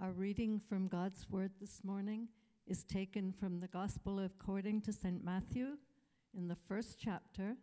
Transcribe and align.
Our 0.00 0.12
reading 0.12 0.60
from 0.60 0.86
God's 0.86 1.26
Word 1.28 1.50
this 1.60 1.82
morning 1.82 2.28
is 2.68 2.84
taken 2.84 3.32
from 3.32 3.58
the 3.58 3.66
Gospel 3.66 4.20
according 4.20 4.82
to 4.82 4.92
St. 4.92 5.24
Matthew 5.24 5.70
in 6.36 6.46
the 6.46 6.56
first 6.68 7.00
chapter, 7.00 7.56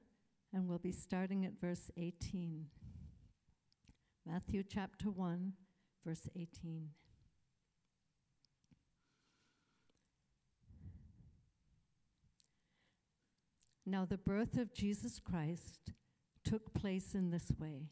and 0.51 0.67
we'll 0.67 0.77
be 0.77 0.91
starting 0.91 1.45
at 1.45 1.57
verse 1.61 1.89
18. 1.95 2.65
Matthew 4.25 4.63
chapter 4.63 5.09
1, 5.09 5.53
verse 6.05 6.27
18. 6.35 6.89
Now, 13.85 14.03
the 14.03 14.17
birth 14.17 14.57
of 14.57 14.73
Jesus 14.73 15.21
Christ 15.21 15.93
took 16.43 16.73
place 16.73 17.15
in 17.15 17.29
this 17.29 17.49
way. 17.57 17.91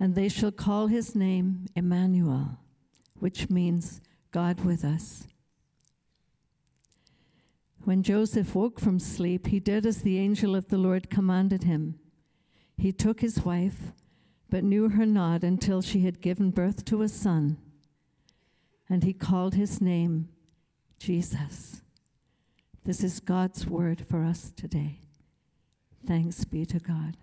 and 0.00 0.14
they 0.14 0.28
shall 0.28 0.52
call 0.52 0.86
his 0.86 1.14
name 1.14 1.66
Emmanuel, 1.74 2.58
which 3.18 3.50
means 3.50 4.00
God 4.30 4.64
with 4.64 4.84
us. 4.84 5.26
When 7.84 8.02
Joseph 8.02 8.54
woke 8.54 8.80
from 8.80 8.98
sleep, 8.98 9.46
he 9.46 9.60
did 9.60 9.86
as 9.86 10.02
the 10.02 10.18
angel 10.18 10.54
of 10.54 10.68
the 10.68 10.78
Lord 10.78 11.10
commanded 11.10 11.64
him. 11.64 11.98
He 12.76 12.92
took 12.92 13.20
his 13.20 13.44
wife, 13.44 13.92
but 14.50 14.64
knew 14.64 14.90
her 14.90 15.06
not 15.06 15.42
until 15.42 15.82
she 15.82 16.00
had 16.00 16.20
given 16.20 16.50
birth 16.50 16.84
to 16.86 17.02
a 17.02 17.08
son, 17.08 17.58
and 18.88 19.04
he 19.04 19.12
called 19.12 19.54
his 19.54 19.80
name 19.80 20.28
Jesus. 20.98 21.82
This 22.84 23.02
is 23.02 23.20
God's 23.20 23.66
word 23.66 24.06
for 24.08 24.22
us 24.22 24.52
today. 24.54 25.00
Thanks 26.06 26.44
be 26.44 26.64
to 26.66 26.78
God. 26.78 27.16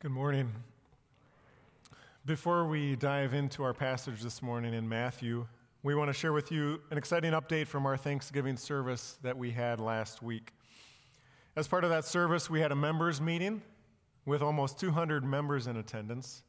Good 0.00 0.12
morning. 0.12 0.50
Before 2.24 2.66
we 2.66 2.96
dive 2.96 3.34
into 3.34 3.62
our 3.62 3.74
passage 3.74 4.22
this 4.22 4.40
morning 4.40 4.72
in 4.72 4.88
Matthew, 4.88 5.46
we 5.82 5.94
want 5.94 6.08
to 6.08 6.14
share 6.14 6.32
with 6.32 6.50
you 6.50 6.80
an 6.90 6.96
exciting 6.96 7.32
update 7.32 7.66
from 7.66 7.84
our 7.84 7.98
Thanksgiving 7.98 8.56
service 8.56 9.18
that 9.22 9.36
we 9.36 9.50
had 9.50 9.78
last 9.78 10.22
week. 10.22 10.54
As 11.54 11.68
part 11.68 11.84
of 11.84 11.90
that 11.90 12.06
service, 12.06 12.48
we 12.48 12.60
had 12.60 12.72
a 12.72 12.74
members' 12.74 13.20
meeting 13.20 13.60
with 14.24 14.40
almost 14.40 14.80
200 14.80 15.22
members 15.22 15.66
in 15.66 15.76
attendance. 15.76 16.44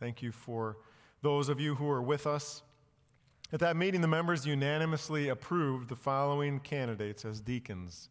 Thank 0.00 0.20
you 0.20 0.32
for 0.32 0.78
those 1.22 1.48
of 1.48 1.60
you 1.60 1.76
who 1.76 1.84
were 1.84 2.02
with 2.02 2.26
us. 2.26 2.64
At 3.52 3.60
that 3.60 3.76
meeting, 3.76 4.00
the 4.00 4.08
members 4.08 4.44
unanimously 4.44 5.28
approved 5.28 5.90
the 5.90 5.94
following 5.94 6.58
candidates 6.58 7.24
as 7.24 7.40
deacons 7.40 8.08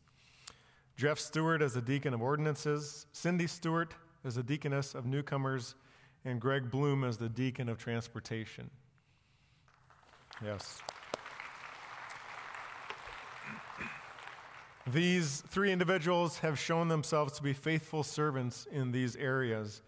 Jeff 0.96 1.20
Stewart 1.20 1.62
as 1.62 1.76
a 1.76 1.82
deacon 1.82 2.14
of 2.14 2.22
ordinances, 2.22 3.08
Cindy 3.12 3.48
Stewart 3.48 3.94
as 4.26 4.36
the 4.36 4.44
deaconess 4.44 4.96
of 4.96 5.06
newcomers, 5.06 5.76
and 6.26 6.42
Greg 6.42 6.72
Bloom 6.72 7.04
as 7.04 7.18
the 7.18 7.30
deacon 7.30 7.70
of 7.70 7.78
transportation. 7.78 8.70
Yes. 10.44 10.82
These 14.92 15.44
three 15.48 15.72
individuals 15.72 16.40
have 16.40 16.60
shown 16.60 16.88
themselves 16.88 17.34
to 17.34 17.44
be 17.44 17.54
faithful 17.54 18.04
servants 18.04 18.68
in 18.72 18.92
these 18.92 19.16
areas, 19.16 19.82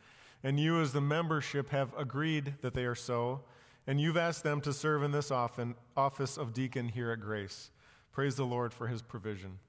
and 0.44 0.60
you, 0.60 0.80
as 0.80 0.94
the 0.94 1.02
membership, 1.02 1.70
have 1.72 1.94
agreed 1.98 2.54
that 2.62 2.74
they 2.74 2.86
are 2.86 2.96
so, 2.96 3.42
and 3.88 4.00
you've 4.00 4.18
asked 4.18 4.44
them 4.44 4.62
to 4.62 4.74
serve 4.74 5.02
in 5.04 5.12
this 5.12 5.32
office 5.32 6.38
of 6.38 6.54
deacon 6.54 6.90
here 6.90 7.12
at 7.12 7.20
Grace. 7.20 7.72
Praise 8.12 8.36
the 8.36 8.46
Lord 8.46 8.74
for 8.74 8.88
his 8.88 9.02
provision. 9.02 9.60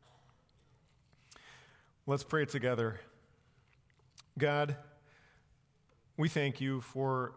Let's 2.07 2.25
pray 2.25 2.45
together. 2.45 3.01
God, 4.39 4.77
we 6.17 6.29
thank 6.29 6.61
you 6.61 6.81
for 6.81 7.33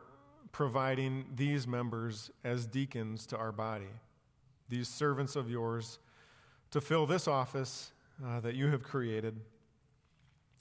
providing 0.52 1.26
these 1.36 1.66
members 1.66 2.30
as 2.44 2.68
deacons 2.68 3.26
to 3.28 3.38
our 3.38 3.52
body, 3.52 3.90
these 4.70 4.88
servants 4.88 5.36
of 5.36 5.50
yours, 5.50 5.98
to 6.70 6.80
fill 6.80 7.08
this 7.08 7.28
office 7.28 7.92
uh, 8.24 8.40
that 8.42 8.54
you 8.54 8.68
have 8.68 8.84
created. 8.84 9.40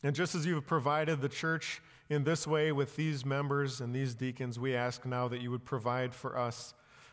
And 0.03 0.17
just 0.17 0.35
as 0.35 0.47
you 0.47 0.55
have 0.55 0.67
provided 0.67 1.21
the 1.21 1.29
church 1.29 1.83
in 2.09 2.25
this 2.25 2.47
way 2.47 2.73
with 2.73 2.97
these 2.97 3.27
members 3.27 3.83
and 3.83 3.95
these 3.95 4.15
deacons, 4.15 4.59
we 4.59 4.75
ask 4.75 5.05
now 5.05 5.29
that 5.29 5.43
you 5.43 5.51
would 5.51 5.67
provide 5.67 6.15
for 6.15 6.39
us 6.39 6.73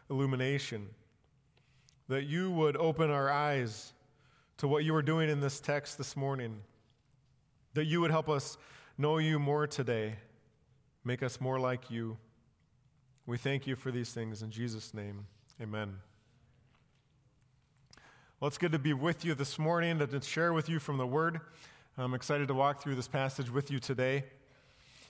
illumination, 0.10 0.88
that 2.08 2.24
you 2.24 2.50
would 2.52 2.78
open 2.78 3.12
our 3.12 3.30
eyes 3.30 3.92
to 4.58 4.70
what 4.70 4.86
you 4.86 4.96
are 4.96 5.02
doing 5.02 5.30
in 5.30 5.42
this 5.42 5.60
text 5.60 5.98
this 5.98 6.16
morning, 6.16 6.62
that 7.74 7.86
you 7.86 8.00
would 8.00 8.10
help 8.10 8.30
us 8.30 8.58
know 8.98 9.20
you 9.20 9.38
more 9.38 9.68
today. 9.68 10.16
Make 11.04 11.22
us 11.22 11.40
more 11.40 11.60
like 11.60 11.92
you. 11.92 12.18
We 13.26 13.38
thank 13.38 13.68
you 13.68 13.76
for 13.76 13.92
these 13.92 14.12
things 14.12 14.42
in 14.42 14.50
Jesus' 14.50 14.94
name. 14.94 15.28
Amen. 15.62 15.98
Well, 18.40 18.48
it's 18.48 18.58
good 18.58 18.72
to 18.72 18.80
be 18.80 18.94
with 18.94 19.24
you 19.24 19.36
this 19.36 19.60
morning 19.60 20.02
and 20.02 20.12
to 20.12 20.22
share 20.22 20.54
with 20.54 20.68
you 20.70 20.80
from 20.80 20.98
the 20.98 21.08
Word. 21.08 21.40
I'm 21.98 22.14
excited 22.14 22.48
to 22.48 22.54
walk 22.54 22.82
through 22.82 22.96
this 22.96 23.08
passage 23.08 23.52
with 23.52 23.70
you 23.72 23.80
today. 23.80 24.24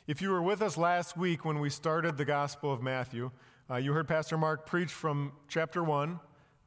If 0.06 0.22
you 0.22 0.30
were 0.32 0.42
with 0.42 0.62
us 0.62 0.78
last 0.78 1.18
week 1.18 1.44
when 1.44 1.60
we 1.60 1.70
started 1.70 2.18
the 2.18 2.26
Gospel 2.26 2.72
of 2.72 2.82
Matthew, 2.82 3.32
uh, 3.70 3.76
you 3.76 3.92
heard 3.94 4.08
Pastor 4.08 4.38
Mark 4.38 4.66
preach 4.66 4.92
from 4.92 5.34
chapter 5.50 5.84
1, 5.84 6.20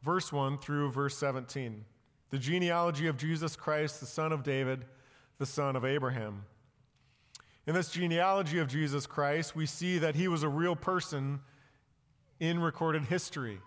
verse 0.02 0.32
1 0.32 0.58
through 0.58 0.90
verse 0.92 1.16
17. 1.16 1.84
The 2.30 2.38
genealogy 2.38 3.06
of 3.06 3.16
Jesus 3.16 3.56
Christ, 3.56 4.00
the 4.00 4.06
son 4.06 4.32
of 4.32 4.42
David, 4.42 4.84
the 5.38 5.46
son 5.46 5.76
of 5.76 5.84
Abraham. 5.84 6.44
In 7.70 7.76
this 7.76 7.90
genealogy 7.90 8.58
of 8.58 8.66
Jesus 8.66 9.06
Christ, 9.06 9.54
we 9.54 9.64
see 9.64 9.98
that 9.98 10.16
he 10.16 10.26
was 10.26 10.42
a 10.42 10.48
real 10.48 10.74
person 10.74 11.38
in 12.40 12.58
recorded 12.58 13.04
history. 13.04 13.60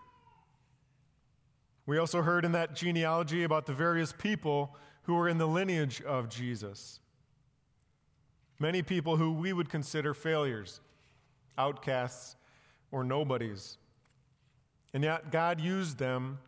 We 1.85 1.97
also 1.97 2.21
heard 2.21 2.43
in 2.43 2.51
that 2.51 2.75
genealogy 2.75 3.43
about 3.43 3.65
the 3.65 3.71
various 3.71 4.11
people 4.11 4.75
who 5.03 5.13
were 5.13 5.29
in 5.29 5.37
the 5.37 5.47
lineage 5.47 6.01
of 6.01 6.27
Jesus. 6.27 6.99
Many 8.59 8.81
people 8.81 9.15
who 9.15 9.31
we 9.31 9.53
would 9.53 9.69
consider 9.69 10.13
failures, 10.13 10.81
outcasts, 11.57 12.35
or 12.91 13.05
nobodies. 13.05 13.77
And 14.93 15.05
yet, 15.05 15.31
God 15.31 15.61
used 15.61 15.97
them 15.97 16.39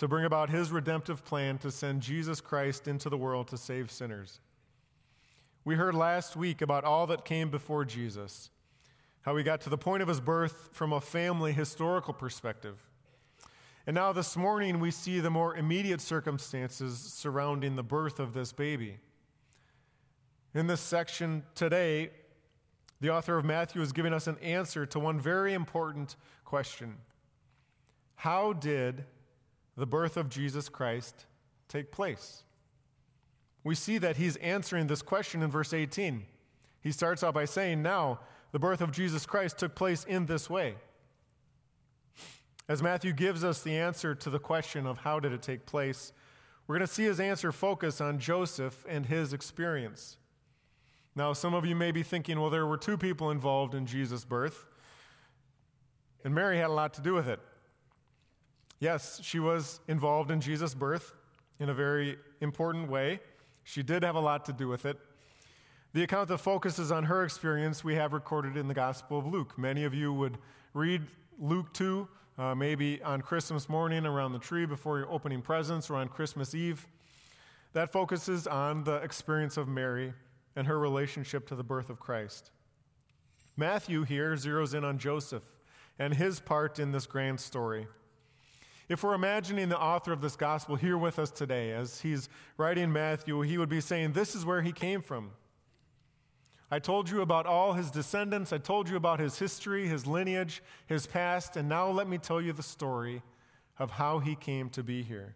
to 0.00 0.08
bring 0.08 0.24
about 0.24 0.50
his 0.50 0.72
redemptive 0.72 1.24
plan 1.24 1.58
to 1.58 1.70
send 1.70 2.02
Jesus 2.02 2.40
Christ 2.40 2.88
into 2.88 3.08
the 3.08 3.16
world 3.16 3.46
to 3.50 3.56
save 3.56 3.92
sinners. 3.92 4.40
We 5.66 5.76
heard 5.76 5.94
last 5.94 6.36
week 6.36 6.60
about 6.60 6.84
all 6.84 7.06
that 7.06 7.24
came 7.24 7.48
before 7.48 7.86
Jesus, 7.86 8.50
how 9.22 9.34
he 9.36 9.42
got 9.42 9.62
to 9.62 9.70
the 9.70 9.78
point 9.78 10.02
of 10.02 10.08
his 10.08 10.20
birth 10.20 10.68
from 10.72 10.92
a 10.92 11.00
family 11.00 11.52
historical 11.52 12.12
perspective. 12.12 12.78
And 13.86 13.94
now 13.94 14.12
this 14.12 14.36
morning, 14.36 14.78
we 14.78 14.90
see 14.90 15.20
the 15.20 15.30
more 15.30 15.56
immediate 15.56 16.02
circumstances 16.02 16.98
surrounding 16.98 17.76
the 17.76 17.82
birth 17.82 18.20
of 18.20 18.34
this 18.34 18.52
baby. 18.52 18.98
In 20.52 20.66
this 20.66 20.82
section 20.82 21.42
today, 21.54 22.10
the 23.00 23.08
author 23.10 23.38
of 23.38 23.46
Matthew 23.46 23.80
is 23.80 23.92
giving 23.92 24.12
us 24.12 24.26
an 24.26 24.36
answer 24.38 24.84
to 24.84 24.98
one 24.98 25.18
very 25.18 25.54
important 25.54 26.16
question 26.44 26.98
How 28.16 28.52
did 28.52 29.04
the 29.78 29.86
birth 29.86 30.18
of 30.18 30.28
Jesus 30.28 30.68
Christ 30.68 31.24
take 31.68 31.90
place? 31.90 32.43
We 33.64 33.74
see 33.74 33.98
that 33.98 34.18
he's 34.18 34.36
answering 34.36 34.86
this 34.86 35.02
question 35.02 35.42
in 35.42 35.50
verse 35.50 35.72
18. 35.72 36.24
He 36.82 36.92
starts 36.92 37.24
out 37.24 37.34
by 37.34 37.46
saying, 37.46 37.82
Now, 37.82 38.20
the 38.52 38.58
birth 38.58 38.82
of 38.82 38.92
Jesus 38.92 39.26
Christ 39.26 39.58
took 39.58 39.74
place 39.74 40.04
in 40.04 40.26
this 40.26 40.48
way. 40.48 40.74
As 42.68 42.82
Matthew 42.82 43.12
gives 43.12 43.42
us 43.42 43.62
the 43.62 43.76
answer 43.76 44.14
to 44.14 44.30
the 44.30 44.38
question 44.38 44.86
of 44.86 44.98
how 44.98 45.18
did 45.18 45.32
it 45.32 45.42
take 45.42 45.66
place, 45.66 46.12
we're 46.66 46.76
going 46.76 46.86
to 46.86 46.92
see 46.92 47.04
his 47.04 47.20
answer 47.20 47.52
focus 47.52 48.00
on 48.00 48.18
Joseph 48.18 48.84
and 48.88 49.06
his 49.06 49.32
experience. 49.32 50.18
Now, 51.16 51.32
some 51.32 51.54
of 51.54 51.64
you 51.64 51.76
may 51.76 51.90
be 51.90 52.02
thinking, 52.02 52.40
well, 52.40 52.50
there 52.50 52.66
were 52.66 52.76
two 52.76 52.96
people 52.96 53.30
involved 53.30 53.74
in 53.74 53.86
Jesus' 53.86 54.24
birth, 54.24 54.66
and 56.24 56.34
Mary 56.34 56.56
had 56.56 56.66
a 56.66 56.72
lot 56.72 56.94
to 56.94 57.02
do 57.02 57.14
with 57.14 57.28
it. 57.28 57.40
Yes, 58.80 59.20
she 59.22 59.38
was 59.38 59.80
involved 59.88 60.30
in 60.30 60.40
Jesus' 60.40 60.74
birth 60.74 61.14
in 61.60 61.68
a 61.68 61.74
very 61.74 62.18
important 62.40 62.90
way. 62.90 63.20
She 63.64 63.82
did 63.82 64.04
have 64.04 64.14
a 64.14 64.20
lot 64.20 64.44
to 64.44 64.52
do 64.52 64.68
with 64.68 64.86
it. 64.86 64.98
The 65.94 66.02
account 66.02 66.28
that 66.28 66.38
focuses 66.38 66.92
on 66.92 67.04
her 67.04 67.24
experience 67.24 67.82
we 67.82 67.94
have 67.94 68.12
recorded 68.12 68.56
in 68.56 68.68
the 68.68 68.74
Gospel 68.74 69.18
of 69.18 69.26
Luke. 69.26 69.56
Many 69.58 69.84
of 69.84 69.94
you 69.94 70.12
would 70.12 70.38
read 70.74 71.02
Luke 71.38 71.72
2, 71.72 72.08
uh, 72.36 72.54
maybe 72.54 73.02
on 73.02 73.22
Christmas 73.22 73.68
morning 73.68 74.04
around 74.04 74.32
the 74.32 74.38
tree 74.38 74.66
before 74.66 74.98
you're 74.98 75.10
opening 75.10 75.40
presents 75.40 75.88
or 75.88 75.96
on 75.96 76.08
Christmas 76.08 76.54
Eve. 76.54 76.86
That 77.72 77.92
focuses 77.92 78.46
on 78.46 78.84
the 78.84 78.96
experience 78.96 79.56
of 79.56 79.66
Mary 79.66 80.12
and 80.56 80.66
her 80.66 80.78
relationship 80.78 81.46
to 81.48 81.54
the 81.54 81.64
birth 81.64 81.90
of 81.90 81.98
Christ. 81.98 82.50
Matthew 83.56 84.02
here 84.02 84.34
zeroes 84.34 84.74
in 84.74 84.84
on 84.84 84.98
Joseph 84.98 85.44
and 85.98 86.14
his 86.14 86.40
part 86.40 86.78
in 86.78 86.92
this 86.92 87.06
grand 87.06 87.40
story. 87.40 87.86
If 88.88 89.02
we're 89.02 89.14
imagining 89.14 89.70
the 89.70 89.80
author 89.80 90.12
of 90.12 90.20
this 90.20 90.36
gospel 90.36 90.76
here 90.76 90.98
with 90.98 91.18
us 91.18 91.30
today, 91.30 91.72
as 91.72 92.00
he's 92.00 92.28
writing 92.58 92.92
Matthew, 92.92 93.40
he 93.40 93.56
would 93.56 93.68
be 93.68 93.80
saying, 93.80 94.12
This 94.12 94.34
is 94.34 94.44
where 94.44 94.60
he 94.62 94.72
came 94.72 95.00
from. 95.00 95.30
I 96.70 96.78
told 96.78 97.08
you 97.08 97.22
about 97.22 97.46
all 97.46 97.74
his 97.74 97.90
descendants. 97.90 98.52
I 98.52 98.58
told 98.58 98.88
you 98.88 98.96
about 98.96 99.20
his 99.20 99.38
history, 99.38 99.86
his 99.86 100.06
lineage, 100.06 100.62
his 100.86 101.06
past, 101.06 101.56
and 101.56 101.68
now 101.68 101.88
let 101.88 102.08
me 102.08 102.18
tell 102.18 102.40
you 102.40 102.52
the 102.52 102.62
story 102.62 103.22
of 103.78 103.92
how 103.92 104.18
he 104.18 104.34
came 104.34 104.68
to 104.70 104.82
be 104.82 105.02
here. 105.02 105.34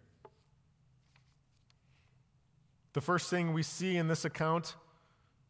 The 2.93 3.01
first 3.01 3.29
thing 3.29 3.53
we 3.53 3.63
see 3.63 3.97
in 3.97 4.07
this 4.07 4.25
account 4.25 4.75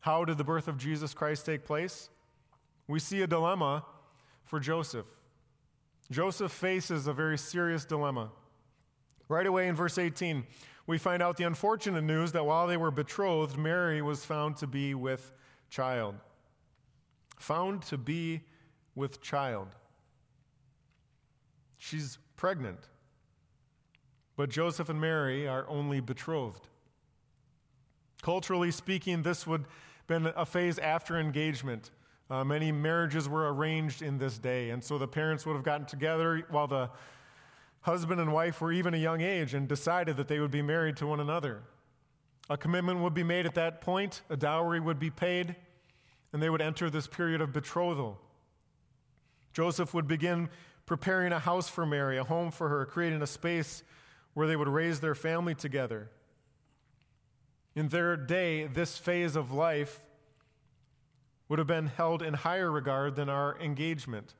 how 0.02 0.24
did 0.24 0.38
the 0.38 0.44
birth 0.46 0.68
of 0.70 0.78
Jesus 0.78 1.14
Christ 1.14 1.46
take 1.46 1.66
place? 1.66 2.10
We 2.88 3.00
see 3.00 3.22
a 3.22 3.28
dilemma 3.28 3.84
for 4.46 4.60
Joseph. 4.60 5.06
Joseph 6.12 6.52
faces 6.52 7.08
a 7.08 7.14
very 7.14 7.38
serious 7.38 7.86
dilemma. 7.86 8.32
Right 9.28 9.46
away 9.46 9.68
in 9.68 9.76
verse 9.76 9.98
18, 9.98 10.46
we 10.88 10.98
find 10.98 11.22
out 11.22 11.38
the 11.38 11.44
unfortunate 11.44 12.04
news 12.04 12.32
that 12.32 12.46
while 12.46 12.66
they 12.66 12.78
were 12.78 12.90
betrothed, 12.90 13.58
Mary 13.58 14.02
was 14.02 14.26
found 14.26 14.58
to 14.58 14.68
be 14.68 14.96
with 14.96 15.32
child. 15.70 16.16
Found 17.38 17.84
to 17.84 17.98
be 17.98 18.42
with 18.96 19.22
child. 19.22 19.68
She's 21.78 22.18
pregnant. 22.36 22.80
But 24.36 24.50
Joseph 24.50 24.90
and 24.90 25.00
Mary 25.00 25.48
are 25.48 25.68
only 25.70 26.00
betrothed. 26.00 26.68
Culturally 28.22 28.72
speaking, 28.72 29.22
this 29.22 29.46
would 29.46 29.62
have 29.62 30.08
been 30.08 30.34
a 30.36 30.46
phase 30.46 30.80
after 30.80 31.20
engagement. 31.20 31.92
Uh, 32.30 32.44
many 32.44 32.72
marriages 32.72 33.28
were 33.28 33.52
arranged 33.52 34.02
in 34.02 34.18
this 34.20 34.38
day, 34.38 34.70
and 34.70 34.84
so 34.84 34.98
the 34.98 35.08
parents 35.08 35.46
would 35.46 35.56
have 35.56 35.64
gotten 35.64 35.86
together 35.86 36.46
while 36.50 36.68
the 36.68 36.90
husband 37.82 38.22
and 38.22 38.32
wife 38.32 38.62
were 38.62 38.72
even 38.72 38.94
a 38.94 38.98
young 38.98 39.22
age 39.22 39.54
and 39.56 39.68
decided 39.68 40.16
that 40.18 40.28
they 40.28 40.40
would 40.40 40.52
be 40.52 40.62
married 40.62 40.96
to 40.98 41.08
one 41.08 41.20
another. 41.20 41.64
A 42.50 42.58
commitment 42.58 43.00
would 43.00 43.14
be 43.14 43.24
made 43.24 43.46
at 43.46 43.56
that 43.56 43.82
point, 43.82 44.22
a 44.30 44.38
dowry 44.38 44.80
would 44.80 45.00
be 45.00 45.10
paid, 45.10 45.56
and 46.32 46.42
they 46.42 46.50
would 46.50 46.62
enter 46.62 46.90
this 46.90 47.08
period 47.08 47.42
of 47.42 47.52
betrothal. 47.52 48.20
Joseph 49.52 49.94
would 49.94 50.08
begin 50.08 50.50
preparing 50.86 51.32
a 51.32 51.40
house 51.40 51.68
for 51.68 51.86
Mary, 51.86 52.18
a 52.18 52.24
home 52.24 52.52
for 52.52 52.70
her, 52.70 52.86
creating 52.86 53.22
a 53.22 53.28
space 53.28 53.84
where 54.34 54.48
they 54.48 54.56
would 54.56 54.68
raise 54.68 55.00
their 55.00 55.16
family 55.16 55.56
together. 55.56 56.10
In 57.76 57.88
their 57.90 58.16
day, 58.16 58.68
this 58.68 58.98
phase 58.98 59.36
of 59.36 59.52
life 59.52 60.02
would 61.50 61.60
have 61.60 61.68
been 61.68 61.88
held 61.88 62.22
in 62.22 62.34
higher 62.34 62.72
regard 62.72 63.16
than 63.16 63.28
our 63.28 63.60
engagement. 63.60 64.36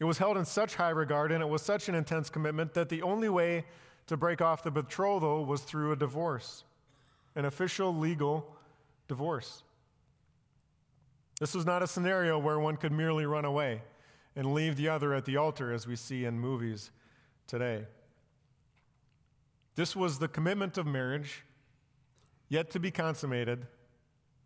It 0.00 0.04
was 0.04 0.18
held 0.18 0.36
in 0.36 0.44
such 0.44 0.74
high 0.74 0.90
regard 0.90 1.30
and 1.32 1.42
it 1.42 1.48
was 1.48 1.62
such 1.62 1.88
an 1.88 1.94
intense 1.94 2.28
commitment 2.28 2.74
that 2.74 2.88
the 2.88 3.02
only 3.02 3.28
way 3.28 3.64
to 4.08 4.16
break 4.16 4.42
off 4.42 4.64
the 4.64 4.70
betrothal 4.70 5.46
was 5.46 5.62
through 5.62 5.92
a 5.92 5.96
divorce, 5.96 6.64
an 7.36 7.44
official 7.44 7.96
legal 7.96 8.54
divorce. 9.06 9.62
This 11.40 11.54
was 11.54 11.64
not 11.64 11.82
a 11.82 11.86
scenario 11.86 12.38
where 12.38 12.58
one 12.58 12.76
could 12.76 12.92
merely 12.92 13.24
run 13.24 13.44
away 13.44 13.82
and 14.36 14.52
leave 14.52 14.76
the 14.76 14.88
other 14.88 15.14
at 15.14 15.24
the 15.24 15.36
altar 15.36 15.72
as 15.72 15.86
we 15.86 15.94
see 15.94 16.24
in 16.24 16.38
movies 16.38 16.90
today. 17.46 17.84
This 19.76 19.94
was 19.94 20.18
the 20.18 20.28
commitment 20.28 20.78
of 20.78 20.86
marriage, 20.86 21.42
yet 22.48 22.70
to 22.70 22.80
be 22.80 22.90
consummated 22.90 23.66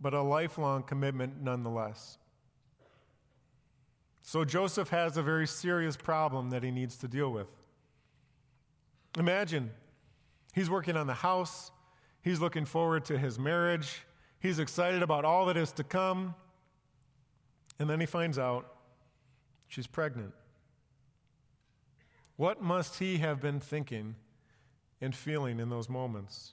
but 0.00 0.14
a 0.14 0.22
lifelong 0.22 0.82
commitment 0.82 1.42
nonetheless. 1.42 2.18
So 4.22 4.44
Joseph 4.44 4.90
has 4.90 5.16
a 5.16 5.22
very 5.22 5.46
serious 5.46 5.96
problem 5.96 6.50
that 6.50 6.62
he 6.62 6.70
needs 6.70 6.96
to 6.98 7.08
deal 7.08 7.32
with. 7.32 7.48
Imagine 9.18 9.70
he's 10.54 10.68
working 10.68 10.96
on 10.96 11.06
the 11.06 11.14
house, 11.14 11.70
he's 12.20 12.40
looking 12.40 12.64
forward 12.64 13.04
to 13.06 13.18
his 13.18 13.38
marriage, 13.38 14.02
he's 14.38 14.58
excited 14.58 15.02
about 15.02 15.24
all 15.24 15.46
that 15.46 15.56
is 15.56 15.72
to 15.72 15.84
come, 15.84 16.34
and 17.78 17.88
then 17.88 18.00
he 18.00 18.06
finds 18.06 18.38
out 18.38 18.70
she's 19.66 19.86
pregnant. 19.86 20.34
What 22.36 22.62
must 22.62 22.98
he 22.98 23.18
have 23.18 23.40
been 23.40 23.60
thinking 23.60 24.14
and 25.00 25.14
feeling 25.14 25.58
in 25.58 25.70
those 25.70 25.88
moments? 25.88 26.52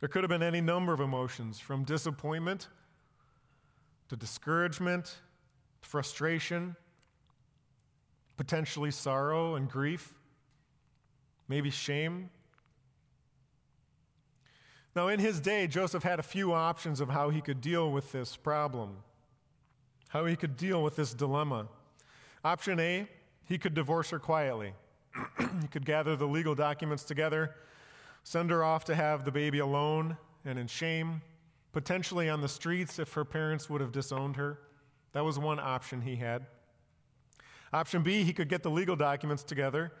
There 0.00 0.08
could 0.08 0.22
have 0.22 0.28
been 0.28 0.42
any 0.42 0.60
number 0.60 0.92
of 0.92 1.00
emotions 1.00 1.58
from 1.58 1.84
disappointment 1.84 2.68
to 4.08 4.16
discouragement, 4.16 5.16
frustration, 5.82 6.76
potentially 8.36 8.92
sorrow 8.92 9.56
and 9.56 9.68
grief, 9.68 10.14
maybe 11.48 11.70
shame. 11.70 12.30
Now, 14.94 15.08
in 15.08 15.18
his 15.18 15.40
day, 15.40 15.66
Joseph 15.66 16.04
had 16.04 16.20
a 16.20 16.22
few 16.22 16.52
options 16.52 17.00
of 17.00 17.08
how 17.08 17.30
he 17.30 17.40
could 17.40 17.60
deal 17.60 17.90
with 17.90 18.12
this 18.12 18.36
problem, 18.36 18.98
how 20.08 20.26
he 20.26 20.36
could 20.36 20.56
deal 20.56 20.82
with 20.82 20.96
this 20.96 21.12
dilemma. 21.12 21.66
Option 22.44 22.78
A, 22.78 23.08
he 23.46 23.58
could 23.58 23.74
divorce 23.74 24.10
her 24.10 24.18
quietly. 24.20 24.74
he 25.60 25.66
could 25.68 25.84
gather 25.84 26.14
the 26.14 26.26
legal 26.26 26.54
documents 26.54 27.02
together 27.02 27.54
send 28.22 28.50
her 28.50 28.62
off 28.62 28.84
to 28.84 28.94
have 28.94 29.24
the 29.24 29.32
baby 29.32 29.58
alone 29.58 30.16
and 30.44 30.58
in 30.58 30.66
shame, 30.66 31.22
potentially 31.72 32.28
on 32.28 32.40
the 32.40 32.48
streets 32.48 32.98
if 32.98 33.12
her 33.12 33.24
parents 33.24 33.68
would 33.68 33.80
have 33.80 33.92
disowned 33.92 34.36
her. 34.36 34.58
That 35.12 35.24
was 35.24 35.38
one 35.38 35.58
option 35.58 36.02
he 36.02 36.16
had. 36.16 36.46
Option 37.72 38.02
B, 38.02 38.22
he 38.22 38.32
could 38.32 38.48
get 38.48 38.62
the 38.62 38.70
legal 38.70 38.96
documents 38.96 39.42
together, 39.42 39.92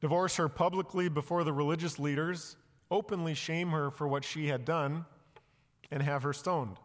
divorce 0.00 0.36
her 0.36 0.48
publicly 0.48 1.08
before 1.08 1.44
the 1.44 1.52
religious 1.52 1.98
leaders, 1.98 2.56
openly 2.90 3.34
shame 3.34 3.70
her 3.70 3.90
for 3.90 4.06
what 4.06 4.24
she 4.24 4.48
had 4.48 4.64
done, 4.64 5.04
and 5.90 6.02
have 6.02 6.22
her 6.22 6.32
stoned. 6.32 6.76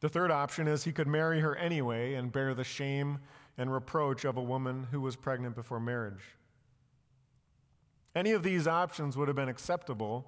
The 0.00 0.08
third 0.08 0.30
option 0.30 0.68
is 0.68 0.84
he 0.84 0.92
could 0.92 1.08
marry 1.08 1.40
her 1.40 1.56
anyway 1.56 2.14
and 2.14 2.30
bear 2.30 2.54
the 2.54 2.64
shame 2.64 3.18
and 3.58 3.72
reproach 3.72 4.24
of 4.24 4.36
a 4.36 4.42
woman 4.42 4.86
who 4.90 5.00
was 5.00 5.16
pregnant 5.16 5.54
before 5.54 5.80
marriage. 5.80 6.22
Any 8.16 8.32
of 8.32 8.42
these 8.42 8.66
options 8.66 9.14
would 9.14 9.28
have 9.28 9.36
been 9.36 9.50
acceptable 9.50 10.24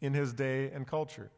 in 0.00 0.14
his 0.14 0.32
day 0.32 0.70
and 0.70 0.86
culture. 0.86 1.30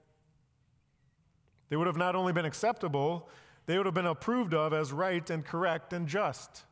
They 1.69 1.77
would 1.77 1.89
have 1.89 1.97
not 1.97 2.15
only 2.15 2.33
been 2.33 2.45
acceptable, 2.45 3.29
they 3.67 3.77
would 3.77 3.87
have 3.87 3.95
been 3.95 4.07
approved 4.07 4.55
of 4.55 4.73
as 4.73 4.93
right 4.93 5.29
and 5.29 5.45
correct 5.45 5.93
and 5.93 6.07
just. 6.07 6.63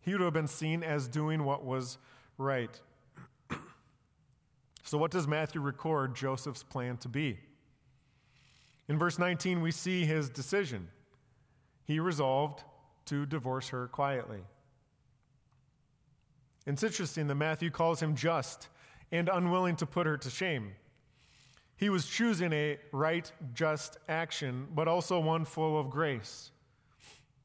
He 0.00 0.12
would 0.12 0.22
have 0.22 0.32
been 0.32 0.48
seen 0.48 0.82
as 0.82 1.06
doing 1.06 1.44
what 1.44 1.66
was 1.66 1.98
right. 2.38 2.80
so, 4.82 4.96
what 4.96 5.10
does 5.10 5.28
Matthew 5.28 5.60
record 5.60 6.14
Joseph's 6.14 6.62
plan 6.62 6.96
to 6.98 7.08
be? 7.08 7.38
In 8.88 8.98
verse 8.98 9.18
19, 9.18 9.60
we 9.60 9.70
see 9.70 10.06
his 10.06 10.30
decision. 10.30 10.88
He 11.84 12.00
resolved 12.00 12.64
to 13.06 13.26
divorce 13.26 13.68
her 13.68 13.86
quietly. 13.88 14.40
It's 16.66 16.82
interesting 16.82 17.28
that 17.28 17.36
Matthew 17.36 17.70
calls 17.70 18.00
him 18.00 18.16
just 18.16 18.68
and 19.12 19.28
unwilling 19.28 19.76
to 19.76 19.86
put 19.86 20.06
her 20.06 20.16
to 20.16 20.30
shame. 20.30 20.72
He 21.76 21.90
was 21.90 22.06
choosing 22.06 22.52
a 22.52 22.78
right, 22.90 23.30
just 23.54 23.98
action, 24.08 24.66
but 24.74 24.88
also 24.88 25.20
one 25.20 25.44
full 25.44 25.78
of 25.78 25.90
grace. 25.90 26.50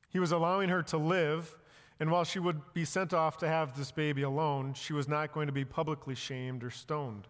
He 0.09 0.19
was 0.19 0.31
allowing 0.31 0.69
her 0.69 0.81
to 0.83 0.97
live, 0.97 1.55
and 1.99 2.09
while 2.09 2.23
she 2.23 2.39
would 2.39 2.73
be 2.73 2.85
sent 2.85 3.13
off 3.13 3.37
to 3.37 3.47
have 3.47 3.77
this 3.77 3.91
baby 3.91 4.23
alone, 4.23 4.73
she 4.73 4.93
was 4.93 5.07
not 5.07 5.33
going 5.33 5.47
to 5.47 5.53
be 5.53 5.65
publicly 5.65 6.15
shamed 6.15 6.63
or 6.63 6.71
stoned. 6.71 7.27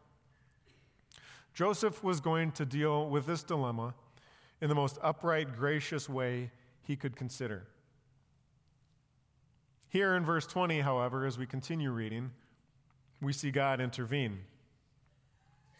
Joseph 1.54 2.04
was 2.04 2.22
going 2.22 2.52
to 2.54 2.66
deal 2.66 3.10
with 3.10 3.26
this 3.26 3.44
dilemma 3.44 3.94
in 4.62 4.70
the 4.70 4.76
most 4.76 4.98
upright, 5.02 5.56
gracious 5.56 6.08
way 6.08 6.52
he 6.84 6.96
could 6.96 7.16
consider. 7.16 7.68
Here 9.92 10.16
in 10.16 10.24
verse 10.24 10.48
20, 10.48 10.80
however, 10.80 11.26
as 11.26 11.38
we 11.38 11.46
continue 11.46 11.92
reading, 11.92 12.32
we 13.22 13.34
see 13.34 13.52
God 13.52 13.82
intervene. 13.82 14.40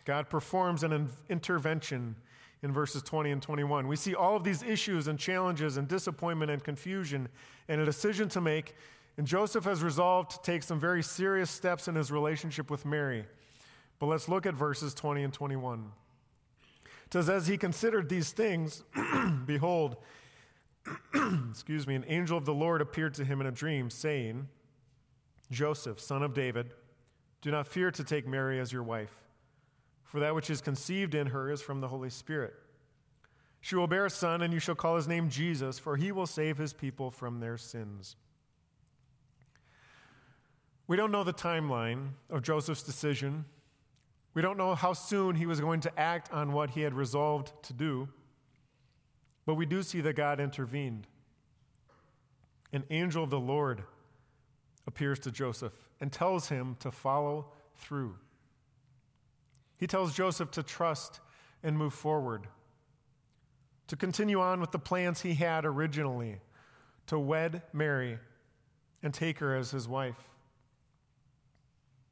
God 0.04 0.30
performs 0.30 0.84
an 0.84 1.10
intervention 1.30 2.18
in 2.62 2.74
verses 2.74 3.04
20 3.04 3.32
and 3.32 3.42
21. 3.42 3.88
We 3.88 3.96
see 3.96 4.14
all 4.14 4.36
of 4.36 4.44
these 4.44 4.64
issues 4.64 5.08
and 5.08 5.18
challenges 5.18 5.78
and 5.78 5.88
disappointment 5.88 6.52
and 6.52 6.62
confusion 6.62 7.30
and 7.70 7.80
a 7.80 7.86
decision 7.86 8.28
to 8.30 8.42
make. 8.42 8.76
And 9.18 9.26
Joseph 9.26 9.64
has 9.64 9.82
resolved 9.82 10.32
to 10.32 10.42
take 10.42 10.64
some 10.64 10.80
very 10.80 11.02
serious 11.02 11.50
steps 11.50 11.88
in 11.88 11.96
his 11.96 12.12
relationship 12.12 12.70
with 12.70 12.86
Mary. 12.86 13.26
But 13.98 14.08
let's 14.08 14.28
look 14.28 14.46
at 14.46 14.56
verses 14.56 14.94
20 14.94 15.24
and 15.24 15.34
21. 15.34 15.90
It 17.06 17.14
says, 17.14 17.30
As 17.30 17.48
he 17.48 17.58
considered 17.58 18.10
these 18.10 18.34
things, 18.34 18.84
behold, 19.46 19.96
excuse 21.50 21.88
me, 21.88 21.96
an 21.96 22.06
angel 22.08 22.38
of 22.38 22.46
the 22.46 22.54
Lord 22.54 22.82
appeared 22.82 23.14
to 23.16 23.26
him 23.26 23.42
in 23.42 23.48
a 23.48 23.52
dream, 23.52 23.90
saying, 23.90 24.48
Joseph, 25.52 26.00
son 26.00 26.24
of 26.24 26.34
David, 26.34 26.74
do 27.42 27.52
not 27.52 27.68
fear 27.68 27.92
to 27.92 28.04
take 28.04 28.28
Mary 28.28 28.60
as 28.60 28.72
your 28.72 28.84
wife, 28.84 29.14
for 30.04 30.20
that 30.20 30.36
which 30.36 30.50
is 30.50 30.62
conceived 30.62 31.16
in 31.16 31.28
her 31.28 31.52
is 31.52 31.62
from 31.62 31.82
the 31.82 31.88
Holy 31.88 32.10
Spirit. 32.10 32.54
She 33.60 33.76
will 33.76 33.88
bear 33.88 34.08
a 34.08 34.10
son, 34.10 34.42
and 34.42 34.54
you 34.54 34.60
shall 34.60 34.76
call 34.76 34.96
his 34.96 35.08
name 35.08 35.30
Jesus, 35.30 35.78
for 35.78 35.96
he 35.96 36.12
will 36.12 36.26
save 36.26 36.58
his 36.58 36.74
people 36.74 37.12
from 37.12 37.40
their 37.40 37.58
sins. 37.58 38.16
We 40.88 40.98
don't 40.98 41.12
know 41.12 41.24
the 41.24 41.34
timeline 41.34 42.10
of 42.30 42.42
Joseph's 42.42 42.84
decision. 42.84 43.46
We 44.34 44.42
don't 44.42 44.58
know 44.58 44.76
how 44.76 44.94
soon 44.94 45.36
he 45.36 45.46
was 45.46 45.62
going 45.62 45.82
to 45.82 46.00
act 46.00 46.32
on 46.34 46.54
what 46.54 46.72
he 46.72 46.82
had 46.82 46.94
resolved 46.94 47.54
to 47.64 47.74
do. 47.74 48.10
But 49.46 49.56
we 49.56 49.66
do 49.66 49.84
see 49.84 50.02
that 50.02 50.16
God 50.16 50.40
intervened. 50.40 51.08
An 52.74 52.84
angel 52.90 53.24
of 53.24 53.30
the 53.30 53.40
Lord 53.40 53.84
appears 54.88 55.20
to 55.20 55.32
Joseph 55.32 55.74
and 56.00 56.12
tells 56.12 56.50
him 56.50 56.76
to 56.80 56.92
follow 56.92 57.48
through. 57.76 58.16
He 59.78 59.88
tells 59.88 60.14
Joseph 60.14 60.52
to 60.52 60.64
trust 60.64 61.20
and 61.64 61.78
move 61.78 61.94
forward, 61.94 62.48
to 63.88 63.96
continue 63.96 64.40
on 64.40 64.62
with 64.62 64.72
the 64.72 64.80
plans 64.80 65.22
he 65.22 65.34
had 65.34 65.66
originally 65.66 66.40
to 67.08 67.20
wed 67.20 67.62
Mary 67.74 68.20
and 69.04 69.14
take 69.14 69.40
her 69.40 69.56
as 69.56 69.72
his 69.72 69.88
wife. 69.88 70.30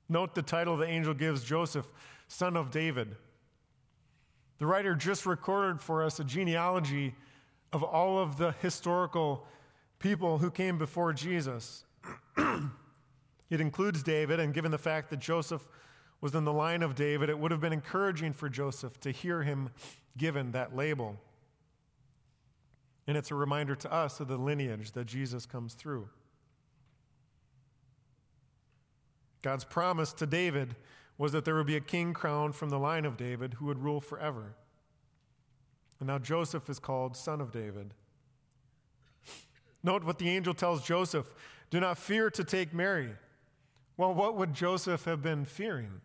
Note 0.09 0.33
the 0.33 0.41
title 0.41 0.75
the 0.75 0.87
angel 0.87 1.13
gives 1.13 1.43
Joseph, 1.43 1.87
son 2.27 2.57
of 2.57 2.71
David. 2.71 3.15
The 4.59 4.67
writer 4.67 4.93
just 4.93 5.25
recorded 5.25 5.81
for 5.81 6.03
us 6.03 6.19
a 6.19 6.23
genealogy 6.23 7.15
of 7.71 7.81
all 7.81 8.19
of 8.19 8.37
the 8.37 8.51
historical 8.61 9.45
people 9.99 10.37
who 10.37 10.51
came 10.51 10.77
before 10.77 11.13
Jesus. 11.13 11.85
it 13.49 13.61
includes 13.61 14.03
David, 14.03 14.39
and 14.39 14.53
given 14.53 14.71
the 14.71 14.77
fact 14.77 15.09
that 15.09 15.19
Joseph 15.19 15.65
was 16.21 16.35
in 16.35 16.43
the 16.43 16.53
line 16.53 16.83
of 16.83 16.95
David, 16.95 17.29
it 17.29 17.39
would 17.39 17.51
have 17.51 17.61
been 17.61 17.73
encouraging 17.73 18.33
for 18.33 18.49
Joseph 18.49 18.99
to 19.01 19.11
hear 19.11 19.43
him 19.43 19.69
given 20.17 20.51
that 20.51 20.75
label. 20.75 21.17
And 23.07 23.17
it's 23.17 23.31
a 23.31 23.35
reminder 23.35 23.75
to 23.75 23.91
us 23.91 24.19
of 24.19 24.27
the 24.27 24.37
lineage 24.37 24.91
that 24.91 25.05
Jesus 25.05 25.45
comes 25.45 25.73
through. 25.73 26.09
God's 29.41 29.63
promise 29.63 30.11
to 30.13 30.25
David 30.25 30.75
was 31.19 31.33
that 31.33 31.43
there 31.45 31.55
would 31.55 31.67
be 31.67 31.75
a 31.75 31.81
king 31.81 32.13
crowned 32.13 32.55
from 32.55 32.69
the 32.69 32.79
line 32.79 33.05
of 33.05 33.17
David 33.17 33.55
who 33.55 33.65
would 33.65 33.83
rule 33.83 33.99
forever. 33.99 34.55
And 35.99 36.07
now 36.07 36.17
Joseph 36.17 36.69
is 36.69 36.79
called 36.79 37.15
son 37.17 37.41
of 37.41 37.51
David. 37.51 37.93
Note 39.83 40.05
what 40.05 40.17
the 40.17 40.29
angel 40.29 40.53
tells 40.53 40.81
Joseph 40.81 41.27
do 41.69 41.79
not 41.79 41.97
fear 41.99 42.31
to 42.31 42.43
take 42.43 42.73
Mary. 42.73 43.09
Well, 43.97 44.13
what 44.13 44.35
would 44.37 44.53
Joseph 44.53 45.03
have 45.03 45.21
been 45.21 45.45
fearing? 45.45 46.01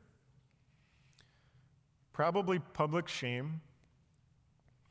Probably 2.12 2.58
public 2.58 3.08
shame, 3.08 3.60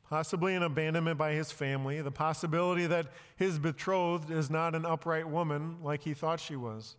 possibly 0.08 0.54
an 0.54 0.62
abandonment 0.62 1.18
by 1.18 1.32
his 1.32 1.52
family, 1.52 2.00
the 2.00 2.10
possibility 2.10 2.86
that 2.86 3.12
his 3.36 3.58
betrothed 3.58 4.30
is 4.30 4.50
not 4.50 4.74
an 4.74 4.84
upright 4.84 5.28
woman 5.28 5.76
like 5.82 6.02
he 6.02 6.14
thought 6.14 6.40
she 6.40 6.56
was. 6.56 6.96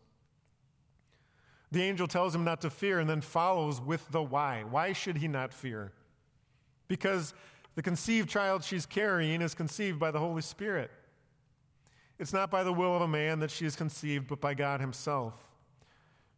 The 1.71 1.81
angel 1.81 2.07
tells 2.07 2.33
him 2.33 2.43
not 2.43 2.61
to 2.61 2.69
fear 2.69 2.99
and 2.99 3.09
then 3.09 3.21
follows 3.21 3.81
with 3.81 4.09
the 4.11 4.21
why. 4.21 4.63
Why 4.69 4.93
should 4.93 5.17
he 5.17 5.27
not 5.27 5.53
fear? 5.53 5.91
Because 6.87 7.33
the 7.75 7.81
conceived 7.81 8.29
child 8.29 8.63
she's 8.63 8.85
carrying 8.85 9.41
is 9.41 9.53
conceived 9.53 9.99
by 9.99 10.11
the 10.11 10.19
Holy 10.19 10.41
Spirit. 10.41 10.91
It's 12.17 12.31
not 12.31 12.49
by 12.49 12.63
the 12.63 12.71
will 12.71 12.95
of 12.95 13.01
a 13.01 13.07
man 13.07 13.39
that 13.39 13.51
she 13.51 13.65
is 13.65 13.75
conceived, 13.75 14.27
but 14.27 14.39
by 14.39 14.53
God 14.53 14.79
Himself. 14.79 15.33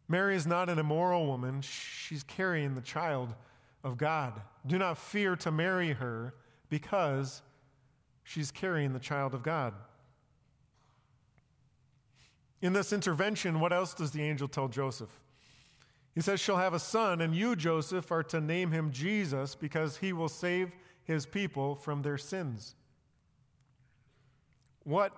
Mary 0.08 0.34
is 0.34 0.46
not 0.46 0.68
an 0.68 0.78
immoral 0.78 1.26
woman, 1.26 1.60
she's 1.60 2.22
carrying 2.22 2.74
the 2.74 2.80
child 2.80 3.34
of 3.84 3.96
God. 3.98 4.40
Do 4.66 4.78
not 4.78 4.98
fear 4.98 5.36
to 5.36 5.52
marry 5.52 5.92
her 5.92 6.34
because 6.70 7.42
she's 8.24 8.50
carrying 8.50 8.92
the 8.92 8.98
child 8.98 9.34
of 9.34 9.42
God. 9.42 9.74
In 12.60 12.72
this 12.72 12.92
intervention, 12.92 13.60
what 13.60 13.72
else 13.72 13.94
does 13.94 14.10
the 14.10 14.22
angel 14.22 14.48
tell 14.48 14.68
Joseph? 14.68 15.10
He 16.14 16.20
says, 16.20 16.40
She'll 16.40 16.56
have 16.56 16.74
a 16.74 16.80
son, 16.80 17.20
and 17.20 17.34
you, 17.34 17.54
Joseph, 17.54 18.10
are 18.10 18.24
to 18.24 18.40
name 18.40 18.72
him 18.72 18.90
Jesus 18.90 19.54
because 19.54 19.98
he 19.98 20.12
will 20.12 20.28
save 20.28 20.72
his 21.04 21.26
people 21.26 21.76
from 21.76 22.02
their 22.02 22.18
sins. 22.18 22.74
What 24.82 25.12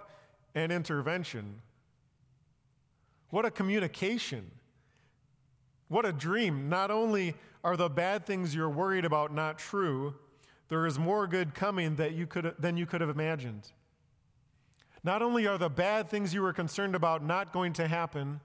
an 0.55 0.71
intervention! 0.71 1.63
What 3.31 3.47
a 3.47 3.51
communication! 3.51 4.51
What 5.89 6.07
a 6.07 6.13
dream. 6.13 6.69
Not 6.69 6.91
only 6.91 7.35
are 7.65 7.77
the 7.77 7.89
bad 7.89 8.25
things 8.25 8.55
you're 8.55 8.71
worried 8.71 9.05
about 9.05 9.35
not 9.35 9.59
true, 9.59 10.15
there 10.69 10.87
is 10.87 10.99
more 10.99 11.27
good 11.27 11.53
coming 11.53 11.97
that 11.97 12.13
you 12.13 12.27
could, 12.27 12.55
than 12.59 12.77
you 12.77 12.87
could 12.87 13.01
have 13.01 13.11
imagined. 13.11 13.73
Not 15.03 15.23
only 15.23 15.47
are 15.47 15.59
the 15.59 15.71
bad 15.71 16.09
things 16.09 16.35
you 16.35 16.43
were 16.43 16.53
concerned 16.53 16.95
about 16.95 17.25
not 17.25 17.53
going 17.53 17.73
to 17.75 17.89
happen, 17.89 18.41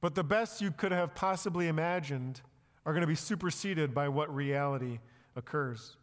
but 0.00 0.14
the 0.14 0.24
best 0.24 0.60
you 0.60 0.70
could 0.70 0.92
have 0.92 1.14
possibly 1.14 1.68
imagined 1.68 2.40
are 2.84 2.92
going 2.92 3.02
to 3.02 3.06
be 3.06 3.14
superseded 3.14 3.94
by 3.94 4.08
what 4.08 4.34
reality 4.34 4.98
occurs. 5.36 5.96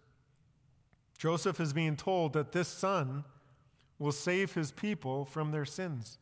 Joseph 1.17 1.59
is 1.59 1.73
being 1.73 1.95
told 1.95 2.33
that 2.33 2.51
this 2.51 2.67
son 2.67 3.25
will 3.97 4.13
save 4.13 4.53
his 4.53 4.71
people 4.71 5.25
from 5.25 5.51
their 5.51 5.65
sins. 5.65 6.17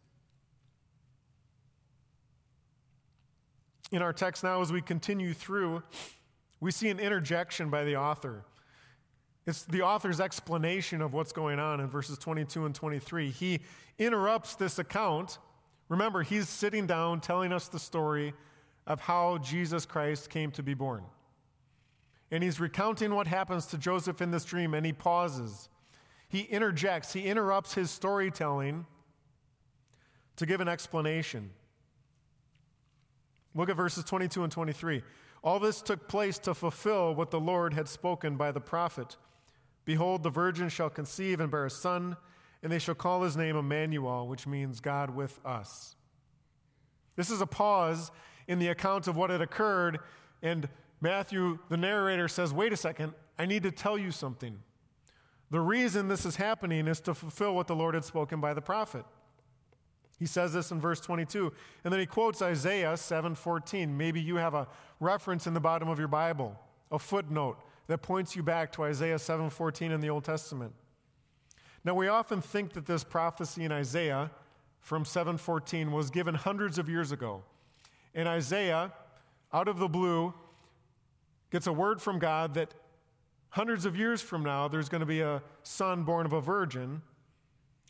In 3.92 4.02
our 4.02 4.12
text 4.12 4.44
now, 4.44 4.62
as 4.62 4.72
we 4.72 4.82
continue 4.82 5.34
through, 5.34 5.84
we 6.60 6.72
see 6.72 6.90
an 6.90 7.00
interjection 7.00 7.70
by 7.70 7.84
the 7.84 7.96
author. 7.96 8.44
It's 9.48 9.64
the 9.64 9.82
author's 9.82 10.20
explanation 10.20 11.02
of 11.02 11.14
what's 11.14 11.32
going 11.32 11.58
on 11.58 11.80
in 11.80 11.88
verses 11.88 12.18
22 12.18 12.66
and 12.66 12.76
23. 12.76 13.32
He 13.32 13.62
interrupts 13.98 14.56
this 14.56 14.78
account. 14.78 15.38
Remember, 15.88 16.22
he's 16.22 16.50
sitting 16.50 16.86
down 16.86 17.22
telling 17.22 17.54
us 17.54 17.70
the 17.70 17.80
story 17.80 18.34
of 18.86 19.00
how 19.00 19.38
Jesus 19.38 19.86
Christ 19.86 20.30
came 20.30 20.52
to 20.52 20.62
be 20.62 20.74
born. 20.74 21.04
And 22.30 22.44
he's 22.44 22.60
recounting 22.60 23.16
what 23.16 23.26
happens 23.26 23.66
to 23.68 23.78
Joseph 23.78 24.22
in 24.22 24.32
this 24.32 24.44
dream, 24.44 24.74
and 24.74 24.86
he 24.86 24.92
pauses. 24.92 25.70
He 26.28 26.42
interjects, 26.42 27.14
he 27.14 27.22
interrupts 27.22 27.74
his 27.74 27.90
storytelling 27.90 28.86
to 30.36 30.46
give 30.46 30.60
an 30.60 30.68
explanation. 30.68 31.52
Look 33.56 33.70
at 33.70 33.78
verses 33.78 34.04
22 34.04 34.44
and 34.44 34.52
23. 34.52 35.04
All 35.42 35.58
this 35.58 35.82
took 35.82 36.10
place 36.10 36.38
to 36.40 36.54
fulfill 36.54 37.16
what 37.16 37.32
the 37.32 37.40
Lord 37.40 37.74
had 37.74 37.88
spoken 37.88 38.36
by 38.36 38.52
the 38.52 38.60
prophet. 38.60 39.16
Behold, 39.88 40.22
the 40.22 40.30
virgin 40.30 40.68
shall 40.68 40.90
conceive 40.90 41.40
and 41.40 41.50
bear 41.50 41.66
a 41.66 41.70
son, 41.70 42.18
and 42.62 42.70
they 42.70 42.78
shall 42.78 42.94
call 42.94 43.24
his 43.24 43.38
name 43.38 43.56
Emmanuel, 43.56 44.28
which 44.28 44.46
means 44.46 44.82
God 44.82 45.16
with 45.16 45.40
us. 45.46 45.96
This 47.16 47.32
is 47.32 47.40
a 47.40 47.46
pause 47.48 48.12
in 48.50 48.60
the 48.60 48.68
account 48.68 49.08
of 49.08 49.16
what 49.16 49.30
had 49.30 49.42
occurred, 49.42 50.00
and 50.44 50.68
Matthew, 51.00 51.60
the 51.70 51.78
narrator, 51.78 52.28
says, 52.28 52.54
Wait 52.54 52.74
a 52.74 52.78
second, 52.78 53.14
I 53.40 53.46
need 53.46 53.64
to 53.64 53.72
tell 53.72 53.98
you 53.98 54.12
something. 54.12 54.60
The 55.52 55.62
reason 55.62 56.10
this 56.10 56.26
is 56.26 56.36
happening 56.36 56.86
is 56.90 57.00
to 57.02 57.14
fulfill 57.14 57.56
what 57.56 57.68
the 57.68 57.76
Lord 57.76 57.94
had 57.94 58.04
spoken 58.04 58.42
by 58.42 58.54
the 58.54 58.62
prophet. 58.62 59.06
He 60.20 60.26
says 60.26 60.52
this 60.52 60.70
in 60.70 60.82
verse 60.82 61.00
22. 61.00 61.54
And 61.86 61.94
then 61.94 62.02
he 62.02 62.06
quotes 62.06 62.42
Isaiah 62.42 62.98
7:14. 62.98 63.96
Maybe 63.96 64.20
you 64.20 64.36
have 64.36 64.54
a 64.54 64.68
reference 65.00 65.48
in 65.48 65.54
the 65.54 65.62
bottom 65.62 65.88
of 65.88 65.98
your 65.98 66.10
Bible, 66.10 66.60
a 66.92 67.00
footnote 67.00 67.58
that 67.88 68.00
points 68.00 68.36
you 68.36 68.44
back 68.44 68.72
to 68.74 68.84
Isaiah 68.84 69.18
7:14 69.18 69.92
in 69.92 70.02
the 70.02 70.10
Old 70.10 70.24
Testament. 70.24 70.74
Now 71.84 71.94
we 71.94 72.08
often 72.08 72.42
think 72.42 72.74
that 72.74 72.86
this 72.86 73.04
prophecy 73.04 73.64
in 73.64 73.72
Isaiah 73.72 74.32
from 74.80 75.06
7:14 75.06 75.92
was 75.92 76.10
given 76.10 76.36
hundreds 76.36 76.78
of 76.78 76.90
years 76.90 77.12
ago. 77.12 77.44
And 78.14 78.28
Isaiah, 78.28 78.94
out 79.54 79.68
of 79.68 79.80
the 79.80 79.88
blue, 79.88 80.34
gets 81.50 81.68
a 81.68 81.74
word 81.74 82.02
from 82.02 82.20
God 82.20 82.54
that 82.56 82.74
hundreds 83.50 83.86
of 83.86 83.96
years 83.96 84.22
from 84.22 84.44
now 84.44 84.68
there's 84.68 84.90
going 84.90 85.00
to 85.00 85.06
be 85.06 85.22
a 85.22 85.42
son 85.64 86.04
born 86.04 86.26
of 86.26 86.34
a 86.34 86.42
virgin. 86.42 87.02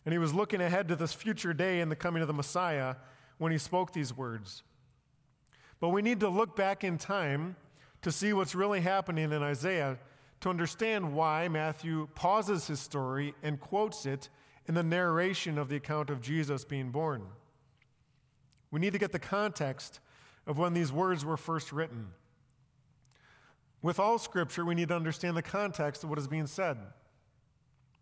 And 0.06 0.14
he 0.14 0.20
was 0.20 0.34
looking 0.34 0.62
ahead 0.62 0.88
to 0.90 0.96
this 0.96 1.14
future 1.14 1.54
day 1.54 1.82
and 1.82 1.92
the 1.92 1.96
coming 1.96 2.22
of 2.22 2.28
the 2.28 2.34
Messiah 2.34 2.96
when 3.40 3.52
he 3.52 3.58
spoke 3.58 3.94
these 3.94 4.16
words. 4.16 4.64
But 5.80 5.90
we 5.90 6.02
need 6.02 6.20
to 6.22 6.30
look 6.30 6.56
back 6.56 6.84
in 6.84 6.98
time 6.98 7.56
to 8.02 8.12
see 8.12 8.34
what's 8.34 8.56
really 8.56 8.82
happening 8.82 9.32
in 9.32 9.44
Isaiah 9.44 9.98
to 10.42 10.50
understand 10.50 11.14
why 11.14 11.48
Matthew 11.48 12.08
pauses 12.14 12.68
his 12.68 12.80
story 12.80 13.34
and 13.42 13.60
quotes 13.60 14.06
it 14.06 14.30
in 14.68 14.76
the 14.76 14.84
narration 14.84 15.58
of 15.58 15.70
the 15.70 15.78
account 15.78 16.10
of 16.10 16.22
Jesus 16.22 16.64
being 16.64 16.92
born. 16.92 17.24
We 18.70 18.80
need 18.80 18.94
to 18.94 19.00
get 19.00 19.12
the 19.12 19.20
context 19.20 20.00
of 20.46 20.58
when 20.58 20.74
these 20.74 20.92
words 20.92 21.26
were 21.26 21.38
first 21.38 21.72
written. 21.72 22.10
With 23.82 24.00
all 24.00 24.18
scripture, 24.18 24.66
we 24.66 24.76
need 24.76 24.90
to 24.90 24.96
understand 24.96 25.38
the 25.38 25.42
context 25.42 26.04
of 26.04 26.10
what 26.10 26.20
is 26.20 26.28
being 26.28 26.48
said. 26.48 26.78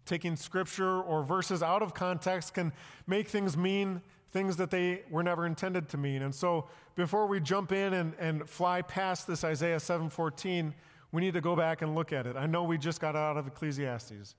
Taking 0.05 0.35
scripture 0.35 1.01
or 1.01 1.23
verses 1.23 1.63
out 1.63 1.81
of 1.81 1.93
context 1.93 2.53
can 2.53 2.73
make 3.07 3.27
things 3.27 3.57
mean 3.57 4.01
things 4.35 4.57
that 4.57 4.69
they 4.69 5.01
were 5.09 5.23
never 5.23 5.45
intended 5.45 5.87
to 5.87 5.95
mean. 5.95 6.21
And 6.21 6.35
so 6.35 6.67
before 6.95 7.25
we 7.25 7.39
jump 7.39 7.71
in 7.71 7.93
and, 7.93 8.13
and 8.19 8.49
fly 8.49 8.81
past 8.81 9.27
this 9.27 9.45
Isaiah 9.45 9.77
7:14, 9.77 10.73
we 11.13 11.21
need 11.21 11.35
to 11.35 11.41
go 11.41 11.55
back 11.55 11.81
and 11.81 11.95
look 11.95 12.11
at 12.11 12.27
it. 12.27 12.35
I 12.35 12.45
know 12.45 12.63
we 12.63 12.77
just 12.77 12.99
got 12.99 13.15
out 13.15 13.37
of 13.37 13.47
Ecclesiastes. 13.47 14.35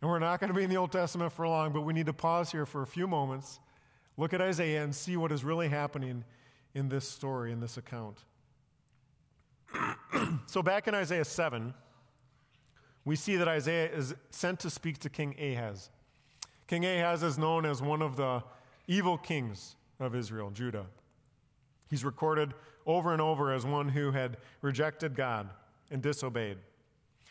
And 0.00 0.08
we're 0.08 0.20
not 0.20 0.38
going 0.38 0.52
to 0.52 0.54
be 0.54 0.62
in 0.62 0.70
the 0.70 0.76
Old 0.76 0.92
Testament 0.92 1.32
for 1.32 1.48
long, 1.48 1.72
but 1.72 1.80
we 1.80 1.92
need 1.92 2.06
to 2.06 2.12
pause 2.12 2.52
here 2.52 2.64
for 2.66 2.82
a 2.82 2.86
few 2.86 3.08
moments, 3.08 3.58
look 4.16 4.32
at 4.32 4.40
Isaiah, 4.40 4.84
and 4.84 4.94
see 4.94 5.16
what 5.16 5.32
is 5.32 5.42
really 5.42 5.68
happening 5.68 6.22
in 6.74 6.88
this 6.88 7.08
story, 7.08 7.50
in 7.50 7.58
this 7.58 7.76
account. 7.76 8.18
so, 10.46 10.62
back 10.62 10.86
in 10.86 10.94
Isaiah 10.94 11.24
7, 11.24 11.74
we 13.04 13.16
see 13.16 13.34
that 13.34 13.48
Isaiah 13.48 13.90
is 13.90 14.14
sent 14.30 14.60
to 14.60 14.70
speak 14.70 14.98
to 14.98 15.10
King 15.10 15.34
Ahaz. 15.40 15.90
King 16.68 16.84
Ahaz 16.84 17.24
is 17.24 17.36
known 17.38 17.66
as 17.66 17.82
one 17.82 18.02
of 18.02 18.14
the 18.14 18.44
evil 18.86 19.18
kings 19.18 19.76
of 19.98 20.14
Israel, 20.14 20.50
Judah. 20.50 20.86
He's 21.88 22.04
recorded 22.04 22.54
over 22.86 23.12
and 23.12 23.20
over 23.20 23.52
as 23.52 23.64
one 23.64 23.88
who 23.88 24.12
had 24.12 24.36
rejected 24.62 25.14
God 25.14 25.50
and 25.90 26.02
disobeyed. 26.02 26.58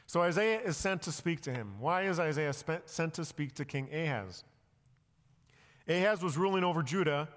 So 0.08 0.22
Isaiah 0.22 0.62
is 0.62 0.78
sent 0.78 1.02
to 1.04 1.12
speak 1.12 1.42
to 1.42 1.52
him. 1.52 1.74
Why 1.80 2.04
is 2.04 2.20
Isaiah 2.20 2.54
sent 2.86 3.14
to 3.16 3.26
speak 3.26 3.56
to 3.56 3.66
King 3.66 3.90
Ahaz? 3.94 4.44
Ahaz 5.88 6.22
was 6.22 6.38
ruling 6.38 6.64
over 6.64 6.84
Judah 6.84 7.28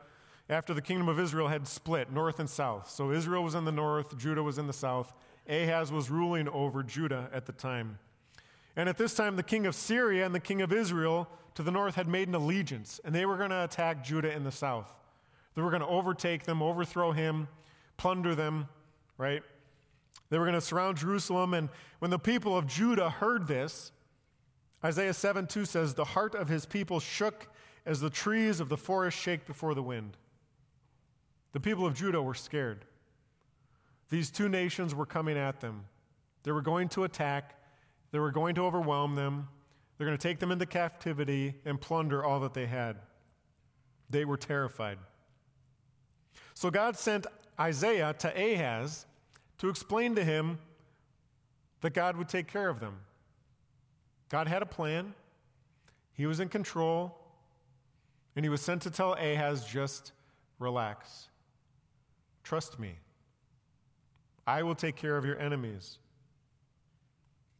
after 0.50 0.72
the 0.74 0.82
kingdom 0.82 1.08
of 1.08 1.20
Israel 1.20 1.48
had 1.48 1.66
split 1.66 2.10
north 2.12 2.40
and 2.40 2.48
south. 2.48 2.90
So 2.90 3.10
Israel 3.10 3.42
was 3.42 3.54
in 3.54 3.64
the 3.64 3.72
north, 3.72 4.16
Judah 4.16 4.42
was 4.42 4.58
in 4.58 4.66
the 4.66 4.72
south. 4.72 5.12
Ahaz 5.48 5.90
was 5.90 6.10
ruling 6.10 6.48
over 6.48 6.82
Judah 6.82 7.28
at 7.32 7.46
the 7.46 7.52
time. 7.52 7.98
And 8.78 8.88
at 8.88 8.96
this 8.96 9.12
time, 9.12 9.34
the 9.34 9.42
king 9.42 9.66
of 9.66 9.74
Syria 9.74 10.24
and 10.24 10.32
the 10.32 10.40
king 10.40 10.62
of 10.62 10.72
Israel 10.72 11.28
to 11.56 11.64
the 11.64 11.72
north 11.72 11.96
had 11.96 12.06
made 12.06 12.28
an 12.28 12.36
allegiance, 12.36 13.00
and 13.04 13.12
they 13.12 13.26
were 13.26 13.36
going 13.36 13.50
to 13.50 13.64
attack 13.64 14.04
Judah 14.04 14.32
in 14.32 14.44
the 14.44 14.52
south. 14.52 14.88
They 15.56 15.62
were 15.62 15.70
going 15.70 15.82
to 15.82 15.88
overtake 15.88 16.44
them, 16.44 16.62
overthrow 16.62 17.10
him, 17.10 17.48
plunder 17.96 18.36
them, 18.36 18.68
right? 19.18 19.42
They 20.30 20.38
were 20.38 20.44
going 20.44 20.54
to 20.54 20.60
surround 20.60 20.96
Jerusalem. 20.96 21.54
And 21.54 21.70
when 21.98 22.12
the 22.12 22.20
people 22.20 22.56
of 22.56 22.68
Judah 22.68 23.10
heard 23.10 23.48
this, 23.48 23.90
Isaiah 24.84 25.12
7 25.12 25.48
2 25.48 25.64
says, 25.64 25.94
The 25.94 26.04
heart 26.04 26.36
of 26.36 26.48
his 26.48 26.64
people 26.64 27.00
shook 27.00 27.48
as 27.84 27.98
the 27.98 28.10
trees 28.10 28.60
of 28.60 28.68
the 28.68 28.76
forest 28.76 29.18
shake 29.18 29.44
before 29.44 29.74
the 29.74 29.82
wind. 29.82 30.16
The 31.50 31.58
people 31.58 31.84
of 31.84 31.94
Judah 31.94 32.22
were 32.22 32.34
scared. 32.34 32.84
These 34.08 34.30
two 34.30 34.48
nations 34.48 34.94
were 34.94 35.04
coming 35.04 35.36
at 35.36 35.60
them. 35.60 35.86
They 36.44 36.52
were 36.52 36.62
going 36.62 36.88
to 36.90 37.02
attack, 37.02 37.56
they 38.10 38.18
were 38.18 38.30
going 38.30 38.54
to 38.56 38.62
overwhelm 38.62 39.14
them, 39.14 39.48
they're 39.96 40.06
going 40.06 40.16
to 40.16 40.22
take 40.22 40.38
them 40.38 40.52
into 40.52 40.66
captivity 40.66 41.54
and 41.64 41.80
plunder 41.80 42.24
all 42.24 42.40
that 42.40 42.54
they 42.54 42.66
had. 42.66 42.96
They 44.10 44.24
were 44.24 44.36
terrified. 44.36 44.98
So 46.54 46.70
God 46.70 46.96
sent 46.96 47.26
Isaiah 47.58 48.14
to 48.20 48.28
Ahaz 48.28 49.06
to 49.58 49.68
explain 49.68 50.14
to 50.16 50.24
him 50.24 50.58
that 51.80 51.94
God 51.94 52.16
would 52.16 52.28
take 52.28 52.46
care 52.46 52.68
of 52.68 52.80
them. 52.80 52.98
God 54.28 54.46
had 54.46 54.62
a 54.62 54.66
plan, 54.66 55.14
He 56.12 56.26
was 56.26 56.40
in 56.40 56.48
control, 56.48 57.16
and 58.36 58.44
He 58.44 58.48
was 58.48 58.60
sent 58.60 58.82
to 58.82 58.90
tell 58.90 59.14
Ahaz 59.14 59.64
just 59.64 60.12
relax. 60.58 61.28
Trust 62.42 62.78
me. 62.78 62.96
I 64.46 64.62
will 64.62 64.74
take 64.74 64.96
care 64.96 65.16
of 65.16 65.24
your 65.24 65.38
enemies. 65.38 65.98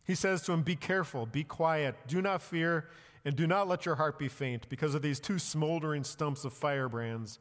He 0.08 0.14
says 0.14 0.40
to 0.42 0.52
him, 0.52 0.62
Be 0.62 0.74
careful, 0.74 1.26
be 1.26 1.44
quiet, 1.44 1.94
do 2.08 2.22
not 2.22 2.42
fear, 2.42 2.88
and 3.26 3.36
do 3.36 3.46
not 3.46 3.68
let 3.68 3.84
your 3.84 3.96
heart 3.96 4.18
be 4.18 4.26
faint 4.26 4.66
because 4.70 4.94
of 4.94 5.02
these 5.02 5.20
two 5.20 5.38
smoldering 5.38 6.02
stumps 6.02 6.46
of 6.46 6.54
firebrands. 6.54 7.38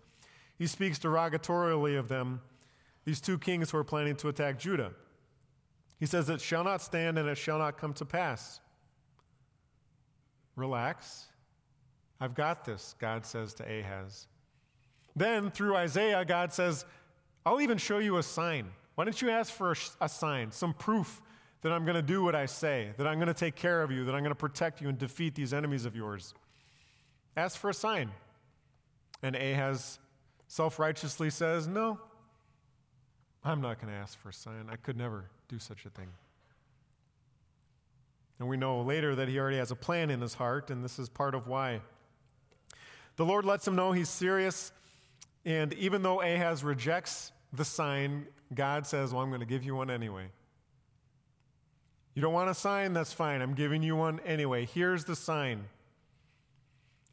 He 0.59 0.67
speaks 0.67 0.99
derogatorily 0.99 1.97
of 1.97 2.09
them, 2.09 2.41
these 3.05 3.21
two 3.21 3.37
kings 3.37 3.71
who 3.71 3.77
are 3.77 3.85
planning 3.85 4.17
to 4.17 4.27
attack 4.27 4.59
Judah. 4.59 4.91
He 5.97 6.05
says, 6.05 6.29
It 6.29 6.41
shall 6.41 6.65
not 6.65 6.81
stand 6.81 7.17
and 7.17 7.29
it 7.29 7.37
shall 7.37 7.57
not 7.57 7.77
come 7.77 7.93
to 7.93 8.05
pass. 8.05 8.59
Relax. 10.57 11.27
I've 12.19 12.35
got 12.35 12.65
this, 12.65 12.95
God 12.99 13.25
says 13.25 13.53
to 13.55 13.63
Ahaz. 13.63 14.27
Then, 15.15 15.51
through 15.51 15.77
Isaiah, 15.77 16.25
God 16.25 16.51
says, 16.51 16.85
I'll 17.45 17.61
even 17.61 17.77
show 17.77 17.99
you 17.99 18.17
a 18.17 18.23
sign. 18.23 18.71
Why 18.95 19.05
don't 19.05 19.21
you 19.21 19.29
ask 19.29 19.53
for 19.53 19.71
a, 19.71 19.75
a 20.01 20.09
sign, 20.09 20.51
some 20.51 20.73
proof 20.73 21.21
that 21.61 21.71
I'm 21.71 21.85
going 21.85 21.95
to 21.95 22.01
do 22.01 22.23
what 22.23 22.35
I 22.35 22.45
say, 22.45 22.91
that 22.97 23.07
I'm 23.07 23.15
going 23.15 23.27
to 23.27 23.33
take 23.33 23.55
care 23.55 23.81
of 23.81 23.91
you, 23.91 24.05
that 24.05 24.13
I'm 24.13 24.21
going 24.21 24.31
to 24.31 24.35
protect 24.35 24.81
you 24.81 24.89
and 24.89 24.97
defeat 24.97 25.35
these 25.35 25.53
enemies 25.53 25.85
of 25.85 25.95
yours. 25.95 26.33
Ask 27.35 27.57
for 27.57 27.69
a 27.69 27.73
sign. 27.73 28.11
And 29.23 29.35
Ahaz 29.35 29.99
self 30.47 30.79
righteously 30.79 31.29
says, 31.29 31.67
No, 31.67 31.99
I'm 33.43 33.61
not 33.61 33.81
going 33.81 33.91
to 33.91 33.99
ask 33.99 34.19
for 34.19 34.29
a 34.29 34.33
sign. 34.33 34.67
I 34.71 34.75
could 34.75 34.97
never 34.97 35.25
do 35.47 35.59
such 35.59 35.85
a 35.85 35.89
thing. 35.89 36.07
And 38.39 38.47
we 38.47 38.57
know 38.57 38.81
later 38.81 39.15
that 39.15 39.27
he 39.27 39.39
already 39.39 39.57
has 39.57 39.71
a 39.71 39.75
plan 39.75 40.11
in 40.11 40.21
his 40.21 40.35
heart, 40.35 40.69
and 40.69 40.83
this 40.83 40.99
is 40.99 41.09
part 41.09 41.33
of 41.33 41.47
why. 41.47 41.81
The 43.15 43.25
Lord 43.25 43.45
lets 43.45 43.67
him 43.67 43.75
know 43.75 43.93
he's 43.93 44.09
serious, 44.09 44.71
and 45.43 45.73
even 45.73 46.03
though 46.03 46.21
Ahaz 46.21 46.63
rejects 46.63 47.31
the 47.51 47.65
sign, 47.65 48.27
God 48.53 48.85
says, 48.85 49.11
Well, 49.11 49.23
I'm 49.23 49.29
going 49.29 49.39
to 49.39 49.47
give 49.47 49.63
you 49.63 49.75
one 49.75 49.89
anyway. 49.89 50.29
You 52.17 52.21
don't 52.21 52.33
want 52.33 52.49
a 52.49 52.55
sign? 52.55 52.93
That's 52.93 53.13
fine. 53.13 53.43
I'm 53.43 53.53
giving 53.53 53.83
you 53.83 53.95
one 53.95 54.19
anyway. 54.25 54.65
Here's 54.65 55.03
the 55.03 55.15
sign. 55.15 55.65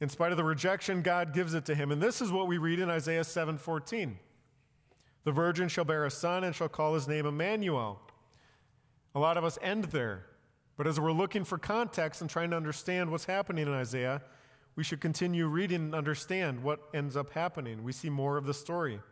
In 0.01 0.09
spite 0.09 0.31
of 0.31 0.39
the 0.39 0.45
rejection, 0.45 1.03
God 1.03 1.35
gives 1.35 1.53
it 1.53 1.67
to 1.67 1.75
him. 1.75 1.93
And 1.93 2.01
this 2.03 2.23
is 2.23 2.33
what 2.33 2.47
we 2.47 2.57
read 2.57 2.79
in 2.81 2.89
Isaiah 2.89 3.23
7:14. 3.23 4.19
The 5.25 5.31
virgin 5.31 5.69
shall 5.69 5.85
bear 5.85 6.07
a 6.07 6.11
son 6.11 6.43
and 6.43 6.57
shall 6.57 6.71
call 6.71 6.95
his 6.95 7.07
name 7.07 7.27
Emmanuel. 7.27 8.01
A 9.15 9.19
lot 9.19 9.37
of 9.37 9.45
us 9.45 9.59
end 9.61 9.85
there. 9.85 10.25
But 10.79 10.87
as 10.87 10.99
we're 10.99 11.13
looking 11.13 11.45
for 11.45 11.59
context 11.59 12.23
and 12.23 12.31
trying 12.31 12.49
to 12.53 12.57
understand 12.57 13.11
what's 13.11 13.27
happening 13.27 13.67
in 13.67 13.75
Isaiah, 13.75 14.23
we 14.75 14.85
should 14.85 15.03
continue 15.03 15.49
reading 15.49 15.83
and 15.83 15.95
understand 15.95 16.63
what 16.63 16.81
ends 16.95 17.15
up 17.15 17.29
happening. 17.29 17.85
We 17.85 17.93
see 17.93 18.09
more 18.09 18.39
of 18.39 18.47
the 18.47 18.55
story. 18.55 19.03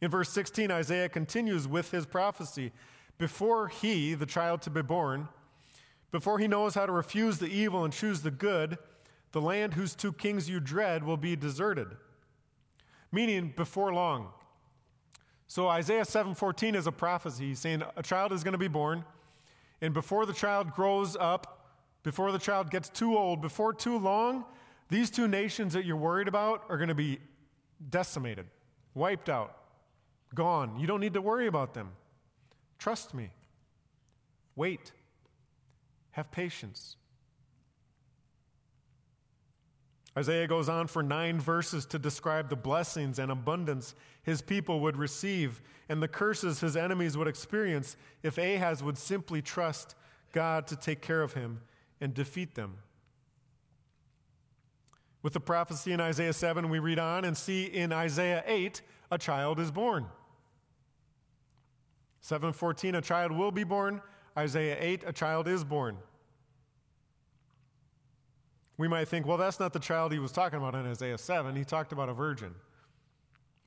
In 0.00 0.10
verse 0.10 0.30
16, 0.30 0.70
Isaiah 0.70 1.10
continues 1.10 1.68
with 1.68 1.90
his 1.90 2.06
prophecy 2.06 2.72
before 3.18 3.68
he, 3.68 4.14
the 4.14 4.26
child 4.26 4.62
to 4.62 4.70
be 4.70 4.82
born, 4.82 5.28
before 6.10 6.38
he 6.38 6.46
knows 6.46 6.74
how 6.74 6.86
to 6.86 6.92
refuse 6.92 7.38
the 7.38 7.46
evil 7.46 7.84
and 7.84 7.92
choose 7.92 8.22
the 8.22 8.30
good, 8.30 8.78
the 9.32 9.40
land 9.40 9.74
whose 9.74 9.94
two 9.94 10.12
kings 10.12 10.48
you 10.48 10.60
dread 10.60 11.02
will 11.02 11.16
be 11.16 11.34
deserted. 11.34 11.88
Meaning, 13.10 13.52
before 13.56 13.92
long. 13.92 14.28
So 15.46 15.68
Isaiah 15.68 16.04
7:14 16.04 16.74
is 16.74 16.86
a 16.86 16.92
prophecy 16.92 17.48
He's 17.48 17.58
saying 17.58 17.82
a 17.96 18.02
child 18.02 18.32
is 18.32 18.42
going 18.42 18.52
to 18.52 18.58
be 18.58 18.68
born, 18.68 19.04
and 19.80 19.92
before 19.92 20.26
the 20.26 20.32
child 20.32 20.72
grows 20.72 21.16
up, 21.16 21.68
before 22.02 22.32
the 22.32 22.38
child 22.38 22.70
gets 22.70 22.88
too 22.88 23.16
old, 23.16 23.40
before 23.40 23.72
too 23.72 23.98
long, 23.98 24.44
these 24.88 25.10
two 25.10 25.26
nations 25.26 25.72
that 25.72 25.84
you're 25.84 25.96
worried 25.96 26.28
about 26.28 26.64
are 26.68 26.76
going 26.76 26.88
to 26.88 26.94
be 26.94 27.18
decimated, 27.90 28.46
wiped 28.94 29.28
out, 29.28 29.56
gone. 30.34 30.78
You 30.78 30.86
don't 30.86 31.00
need 31.00 31.14
to 31.14 31.20
worry 31.20 31.46
about 31.46 31.74
them. 31.74 31.90
Trust 32.84 33.14
me. 33.14 33.30
Wait. 34.56 34.92
Have 36.10 36.30
patience. 36.30 36.96
Isaiah 40.18 40.46
goes 40.46 40.68
on 40.68 40.88
for 40.88 41.02
nine 41.02 41.40
verses 41.40 41.86
to 41.86 41.98
describe 41.98 42.50
the 42.50 42.56
blessings 42.56 43.18
and 43.18 43.32
abundance 43.32 43.94
his 44.22 44.42
people 44.42 44.80
would 44.80 44.98
receive 44.98 45.62
and 45.88 46.02
the 46.02 46.08
curses 46.08 46.60
his 46.60 46.76
enemies 46.76 47.16
would 47.16 47.26
experience 47.26 47.96
if 48.22 48.36
Ahaz 48.36 48.82
would 48.82 48.98
simply 48.98 49.40
trust 49.40 49.94
God 50.32 50.66
to 50.66 50.76
take 50.76 51.00
care 51.00 51.22
of 51.22 51.32
him 51.32 51.62
and 52.02 52.12
defeat 52.12 52.54
them. 52.54 52.76
With 55.22 55.32
the 55.32 55.40
prophecy 55.40 55.92
in 55.92 56.02
Isaiah 56.02 56.34
7, 56.34 56.68
we 56.68 56.80
read 56.80 56.98
on 56.98 57.24
and 57.24 57.34
see 57.34 57.64
in 57.64 57.94
Isaiah 57.94 58.44
8, 58.46 58.82
a 59.10 59.16
child 59.16 59.58
is 59.58 59.70
born. 59.70 60.04
7:14 62.24 62.96
a 62.96 63.02
child 63.02 63.32
will 63.32 63.50
be 63.50 63.64
born. 63.64 64.00
Isaiah 64.36 64.76
8 64.80 65.04
a 65.06 65.12
child 65.12 65.46
is 65.46 65.62
born. 65.62 65.98
We 68.76 68.88
might 68.88 69.06
think, 69.06 69.26
well, 69.26 69.36
that's 69.36 69.60
not 69.60 69.72
the 69.72 69.78
child 69.78 70.10
he 70.10 70.18
was 70.18 70.32
talking 70.32 70.58
about 70.58 70.74
in 70.74 70.86
Isaiah 70.86 71.18
7. 71.18 71.54
He 71.54 71.64
talked 71.64 71.92
about 71.92 72.08
a 72.08 72.14
virgin. 72.14 72.54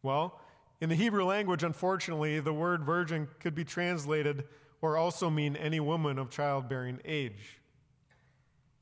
Well, 0.02 0.41
in 0.82 0.89
the 0.89 0.96
Hebrew 0.96 1.24
language, 1.24 1.63
unfortunately, 1.63 2.39
the 2.39 2.54
word 2.54 2.84
virgin 2.84 3.28
could 3.39 3.56
be 3.56 3.63
translated 3.63 4.43
or 4.82 4.98
also 4.98 5.30
mean 5.30 5.56
any 5.56 5.80
woman 5.80 6.20
of 6.20 6.30
childbearing 6.30 7.00
age. 7.06 7.60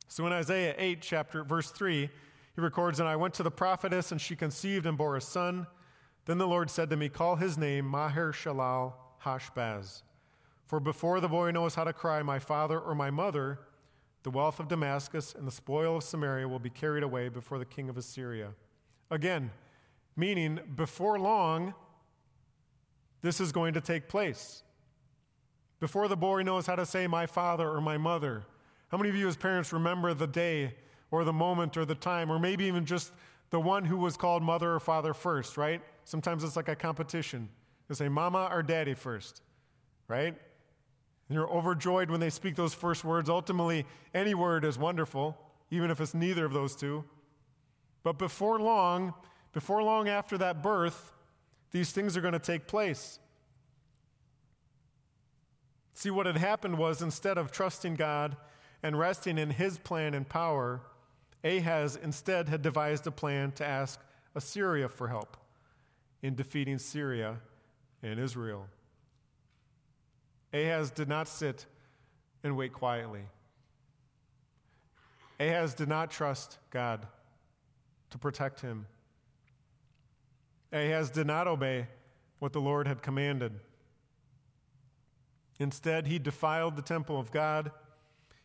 So 0.07 0.25
in 0.25 0.33
Isaiah 0.33 0.73
8, 0.77 1.01
chapter 1.01 1.43
verse 1.43 1.69
3, 1.69 2.09
he 2.55 2.61
records, 2.61 2.99
And 2.99 3.07
I 3.07 3.17
went 3.17 3.33
to 3.35 3.43
the 3.43 3.51
prophetess, 3.51 4.11
and 4.11 4.19
she 4.19 4.35
conceived 4.35 4.85
and 4.85 4.97
bore 4.97 5.15
a 5.15 5.21
son. 5.21 5.67
Then 6.25 6.37
the 6.37 6.47
Lord 6.47 6.71
said 6.71 6.89
to 6.89 6.97
me, 6.97 7.07
Call 7.09 7.35
his 7.35 7.57
name 7.57 7.85
Maher 7.85 8.31
Shalal 8.31 8.93
Hashbaz. 9.25 10.03
For 10.67 10.79
before 10.79 11.19
the 11.19 11.27
boy 11.27 11.51
knows 11.51 11.75
how 11.75 11.83
to 11.83 11.93
cry, 11.93 12.21
my 12.23 12.39
father 12.39 12.79
or 12.79 12.95
my 12.95 13.11
mother, 13.11 13.59
the 14.23 14.29
wealth 14.29 14.59
of 14.59 14.67
Damascus 14.67 15.35
and 15.35 15.47
the 15.47 15.51
spoil 15.51 15.97
of 15.97 16.03
Samaria 16.03 16.47
will 16.47 16.59
be 16.59 16.69
carried 16.69 17.03
away 17.03 17.29
before 17.29 17.59
the 17.59 17.65
king 17.65 17.89
of 17.89 17.97
Assyria. 17.97 18.53
Again, 19.11 19.51
meaning 20.15 20.59
before 20.75 21.19
long, 21.19 21.73
this 23.21 23.39
is 23.39 23.51
going 23.51 23.73
to 23.73 23.81
take 23.81 24.07
place. 24.07 24.63
Before 25.79 26.07
the 26.07 26.15
boy 26.15 26.41
knows 26.41 26.65
how 26.65 26.75
to 26.75 26.85
say 26.85 27.05
my 27.05 27.25
father 27.25 27.69
or 27.69 27.81
my 27.81 27.97
mother. 27.97 28.43
How 28.89 28.97
many 28.97 29.09
of 29.09 29.15
you, 29.15 29.27
as 29.27 29.35
parents, 29.35 29.73
remember 29.73 30.13
the 30.13 30.27
day 30.27 30.73
or 31.11 31.23
the 31.23 31.33
moment 31.33 31.77
or 31.77 31.85
the 31.85 31.95
time, 31.95 32.31
or 32.31 32.39
maybe 32.39 32.65
even 32.65 32.85
just 32.85 33.11
the 33.49 33.59
one 33.59 33.85
who 33.85 33.97
was 33.97 34.17
called 34.17 34.41
mother 34.41 34.73
or 34.73 34.79
father 34.79 35.13
first, 35.13 35.57
right? 35.57 35.81
Sometimes 36.03 36.43
it's 36.43 36.55
like 36.55 36.69
a 36.69 36.75
competition. 36.75 37.49
They 37.87 37.95
say 37.95 38.09
mama 38.09 38.49
or 38.51 38.63
daddy 38.63 38.93
first, 38.93 39.41
right? 40.07 40.35
And 41.27 41.35
you're 41.35 41.49
overjoyed 41.49 42.09
when 42.09 42.19
they 42.19 42.29
speak 42.29 42.55
those 42.55 42.73
first 42.73 43.03
words. 43.03 43.29
Ultimately, 43.29 43.85
any 44.13 44.33
word 44.33 44.65
is 44.65 44.77
wonderful, 44.77 45.37
even 45.71 45.91
if 45.91 45.99
it's 45.99 46.13
neither 46.13 46.45
of 46.45 46.53
those 46.53 46.75
two. 46.75 47.03
But 48.03 48.17
before 48.17 48.59
long, 48.59 49.13
before 49.51 49.81
long 49.81 50.07
after 50.07 50.37
that 50.37 50.61
birth, 50.61 51.13
these 51.71 51.91
things 51.91 52.15
are 52.15 52.21
going 52.21 52.33
to 52.33 52.39
take 52.39 52.67
place. 52.67 53.19
See, 55.93 56.11
what 56.11 56.25
had 56.25 56.37
happened 56.37 56.77
was 56.77 57.01
instead 57.01 57.37
of 57.37 57.51
trusting 57.51 57.95
God 57.95 58.35
and 58.83 58.99
resting 58.99 59.37
in 59.37 59.49
his 59.49 59.77
plan 59.77 60.13
and 60.13 60.27
power, 60.27 60.81
Ahaz 61.43 61.95
instead 61.95 62.49
had 62.49 62.61
devised 62.61 63.07
a 63.07 63.11
plan 63.11 63.51
to 63.53 63.65
ask 63.65 63.99
Assyria 64.35 64.89
for 64.89 65.07
help 65.07 65.37
in 66.21 66.35
defeating 66.35 66.77
Syria 66.77 67.37
and 68.05 68.19
Israel. 68.19 68.67
Ahaz 70.53 70.91
did 70.91 71.09
not 71.09 71.27
sit 71.27 71.65
and 72.43 72.55
wait 72.55 72.71
quietly. 72.71 73.23
Ahaz 75.39 75.73
did 75.73 75.89
not 75.89 76.11
trust 76.11 76.59
God 76.69 77.07
to 78.11 78.17
protect 78.17 78.61
him. 78.61 78.85
Ahaz 80.71 81.09
did 81.09 81.27
not 81.27 81.47
obey 81.47 81.87
what 82.39 82.53
the 82.53 82.61
Lord 82.61 82.87
had 82.87 83.01
commanded. 83.01 83.51
Instead, 85.59 86.07
he 86.07 86.19
defiled 86.19 86.75
the 86.75 86.81
temple 86.81 87.19
of 87.19 87.31
God. 87.31 87.71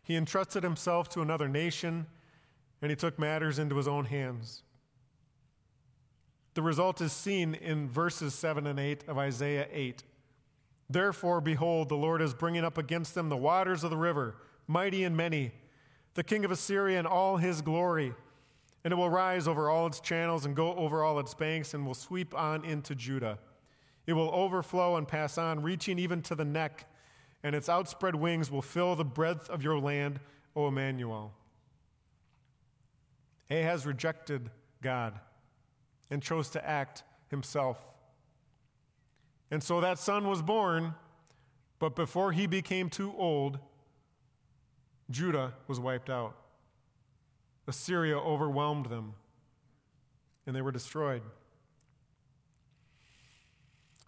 He 0.03 0.17
entrusted 0.17 0.63
himself 0.63 1.09
to 1.11 1.21
another 1.21 1.49
nation, 1.49 2.07
and 2.81 2.91
he 2.91 2.97
took 2.97 3.19
matters 3.19 3.59
into 3.59 3.77
his 3.77 3.87
own 3.87 4.07
hands. 4.07 4.63
The 6.55 6.63
result 6.63 7.01
is 7.01 7.13
seen 7.13 7.55
in 7.55 7.89
verses 7.89 8.35
7 8.35 8.67
and 8.67 8.81
8 8.81 9.05
of 9.07 9.19
Isaiah 9.19 9.69
8. 9.71 10.03
Therefore, 10.89 11.41
behold, 11.41 11.89
the 11.89 11.97
Lord 11.97 12.21
is 12.21 12.35
bringing 12.35 12.65
up 12.65 12.77
against 12.77 13.15
them 13.15 13.29
the 13.29 13.37
waters 13.37 13.85
of 13.85 13.91
the 13.91 13.97
river, 13.97 14.35
mighty 14.67 15.05
and 15.05 15.17
many, 15.17 15.53
the 16.15 16.25
king 16.25 16.45
of 16.45 16.51
Assyria 16.51 16.99
and 16.99 17.07
all 17.07 17.37
his 17.37 17.63
glory. 17.63 18.13
And 18.83 18.93
it 18.93 18.97
will 18.97 19.11
rise 19.11 19.47
over 19.47 19.71
all 19.71 19.87
its 19.87 20.01
channels 20.01 20.45
and 20.45 20.57
go 20.57 20.75
over 20.75 21.05
all 21.05 21.21
its 21.21 21.35
banks 21.35 21.75
and 21.75 21.87
will 21.87 21.95
sweep 21.95 22.35
on 22.35 22.65
into 22.65 22.97
Judah. 22.97 23.39
It 24.07 24.15
will 24.15 24.31
overflow 24.35 24.97
and 24.97 25.07
pass 25.07 25.39
on, 25.39 25.63
reaching 25.63 25.99
even 26.01 26.23
to 26.23 26.35
the 26.35 26.45
neck, 26.45 26.87
and 27.45 27.55
its 27.55 27.69
outspread 27.69 28.17
wings 28.17 28.51
will 28.51 28.63
fill 28.63 28.97
the 28.97 29.05
breadth 29.05 29.49
of 29.49 29.63
your 29.63 29.79
land, 29.79 30.19
O 30.57 30.67
Emmanuel. 30.67 31.33
Ahaz 33.51 33.87
rejected 33.87 34.51
God 34.83 35.21
and 36.11 36.23
chose 36.23 36.49
to 36.51 36.69
act 36.69 37.03
himself. 37.29 37.79
And 39.51 39.63
so 39.63 39.81
that 39.81 39.99
son 39.99 40.29
was 40.29 40.43
born, 40.43 40.95
but 41.79 41.97
before 41.97 42.33
he 42.33 42.47
became 42.47 42.89
too 42.89 43.15
old, 43.17 43.59
Judah 45.11 45.55
was 45.67 45.81
wiped 45.81 46.11
out. 46.11 46.37
Assyria 47.67 48.19
overwhelmed 48.19 48.87
them, 48.87 49.15
and 50.47 50.55
they 50.55 50.63
were 50.63 50.73
destroyed. 50.73 51.23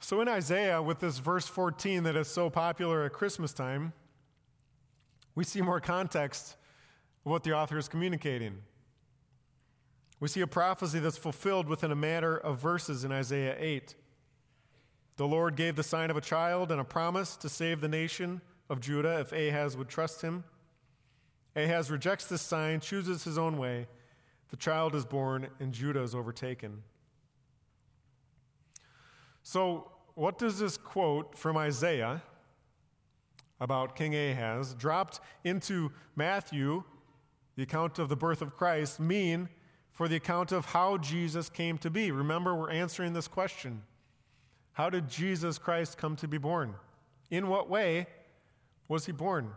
So 0.00 0.20
in 0.20 0.28
Isaiah, 0.28 0.82
with 0.82 0.98
this 0.98 1.18
verse 1.18 1.46
14 1.46 2.02
that 2.02 2.16
is 2.16 2.26
so 2.26 2.50
popular 2.50 3.04
at 3.04 3.12
Christmas 3.12 3.52
time, 3.52 3.92
we 5.34 5.44
see 5.44 5.62
more 5.62 5.80
context 5.80 6.56
of 7.24 7.30
what 7.30 7.44
the 7.44 7.52
author 7.52 7.78
is 7.78 7.88
communicating. 7.88 8.58
We 10.22 10.28
see 10.28 10.40
a 10.40 10.46
prophecy 10.46 11.00
that's 11.00 11.16
fulfilled 11.16 11.66
within 11.66 11.90
a 11.90 11.96
matter 11.96 12.36
of 12.36 12.60
verses 12.60 13.02
in 13.02 13.10
Isaiah 13.10 13.56
8. 13.58 13.96
The 15.16 15.26
Lord 15.26 15.56
gave 15.56 15.74
the 15.74 15.82
sign 15.82 16.12
of 16.12 16.16
a 16.16 16.20
child 16.20 16.70
and 16.70 16.80
a 16.80 16.84
promise 16.84 17.36
to 17.38 17.48
save 17.48 17.80
the 17.80 17.88
nation 17.88 18.40
of 18.70 18.78
Judah 18.78 19.18
if 19.18 19.32
Ahaz 19.32 19.76
would 19.76 19.88
trust 19.88 20.22
him. 20.22 20.44
Ahaz 21.56 21.90
rejects 21.90 22.26
this 22.26 22.40
sign, 22.40 22.78
chooses 22.78 23.24
his 23.24 23.36
own 23.36 23.58
way. 23.58 23.88
The 24.50 24.56
child 24.56 24.94
is 24.94 25.04
born, 25.04 25.48
and 25.58 25.72
Judah 25.72 26.02
is 26.02 26.14
overtaken. 26.14 26.84
So, 29.42 29.90
what 30.14 30.38
does 30.38 30.56
this 30.56 30.76
quote 30.76 31.36
from 31.36 31.56
Isaiah 31.56 32.22
about 33.60 33.96
King 33.96 34.14
Ahaz, 34.14 34.72
dropped 34.74 35.18
into 35.42 35.90
Matthew, 36.14 36.84
the 37.56 37.64
account 37.64 37.98
of 37.98 38.08
the 38.08 38.14
birth 38.14 38.40
of 38.40 38.56
Christ, 38.56 39.00
mean 39.00 39.48
for 39.92 40.08
the 40.08 40.16
account 40.16 40.52
of 40.52 40.66
how 40.66 40.96
Jesus 40.96 41.48
came 41.48 41.78
to 41.78 41.90
be? 41.90 42.10
Remember, 42.10 42.54
we're 42.54 42.70
answering 42.70 43.12
this 43.12 43.28
question. 43.28 43.82
How 44.72 44.88
did 44.88 45.08
Jesus 45.08 45.58
Christ 45.58 45.98
come 45.98 46.16
to 46.16 46.28
be 46.28 46.38
born? 46.38 46.74
In 47.30 47.48
what 47.48 47.68
way 47.68 48.06
was 48.88 49.06
he 49.06 49.12
born? 49.12 49.52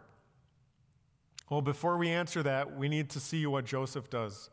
Well, 1.49 1.61
before 1.61 1.97
we 1.97 2.09
answer 2.09 2.43
that, 2.43 2.75
we 2.75 2.89
need 2.89 3.09
to 3.11 3.19
see 3.19 3.45
what 3.45 3.65
Joseph 3.65 4.09
does. 4.09 4.49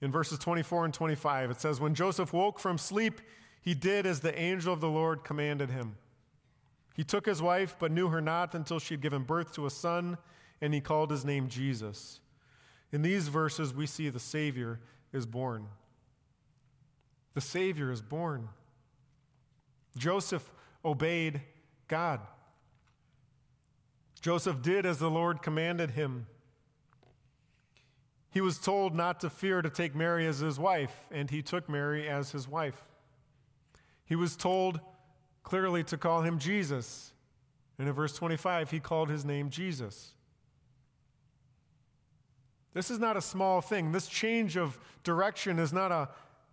In 0.00 0.10
verses 0.10 0.38
24 0.38 0.86
and 0.86 0.94
25, 0.94 1.50
it 1.50 1.60
says, 1.60 1.80
When 1.80 1.94
Joseph 1.94 2.32
woke 2.32 2.58
from 2.58 2.78
sleep, 2.78 3.20
he 3.60 3.74
did 3.74 4.06
as 4.06 4.20
the 4.20 4.38
angel 4.38 4.72
of 4.72 4.80
the 4.80 4.88
Lord 4.88 5.24
commanded 5.24 5.70
him. 5.70 5.96
He 6.94 7.04
took 7.04 7.26
his 7.26 7.42
wife, 7.42 7.76
but 7.78 7.92
knew 7.92 8.08
her 8.08 8.20
not 8.20 8.54
until 8.54 8.78
she 8.78 8.94
had 8.94 9.00
given 9.00 9.22
birth 9.22 9.52
to 9.54 9.66
a 9.66 9.70
son, 9.70 10.18
and 10.60 10.72
he 10.72 10.80
called 10.80 11.10
his 11.10 11.24
name 11.24 11.48
Jesus. 11.48 12.20
In 12.92 13.02
these 13.02 13.28
verses, 13.28 13.74
we 13.74 13.86
see 13.86 14.08
the 14.08 14.18
Savior 14.18 14.80
is 15.12 15.26
born. 15.26 15.66
The 17.34 17.40
Savior 17.40 17.92
is 17.92 18.00
born. 18.00 18.48
Joseph 19.96 20.50
obeyed 20.84 21.40
God. 21.86 22.20
Joseph 24.20 24.62
did 24.62 24.86
as 24.86 24.98
the 24.98 25.10
Lord 25.10 25.42
commanded 25.42 25.90
him. 25.90 26.26
He 28.30 28.40
was 28.40 28.58
told 28.58 28.94
not 28.94 29.20
to 29.20 29.30
fear 29.30 29.62
to 29.62 29.70
take 29.70 29.94
Mary 29.94 30.26
as 30.26 30.38
his 30.38 30.58
wife, 30.58 31.06
and 31.10 31.30
he 31.30 31.42
took 31.42 31.68
Mary 31.68 32.08
as 32.08 32.30
his 32.30 32.46
wife. 32.46 32.84
He 34.04 34.16
was 34.16 34.36
told 34.36 34.80
clearly 35.42 35.82
to 35.84 35.96
call 35.96 36.22
him 36.22 36.38
Jesus. 36.38 37.12
And 37.78 37.88
in 37.88 37.94
verse 37.94 38.14
25, 38.14 38.70
he 38.70 38.80
called 38.80 39.08
his 39.08 39.24
name 39.24 39.50
Jesus. 39.50 40.12
This 42.78 42.92
is 42.92 43.00
not 43.00 43.16
a 43.16 43.20
small 43.20 43.60
thing. 43.60 43.90
This 43.90 44.06
change 44.06 44.56
of 44.56 44.78
direction 45.02 45.58
is 45.58 45.72
not 45.72 45.90
a 45.90 46.10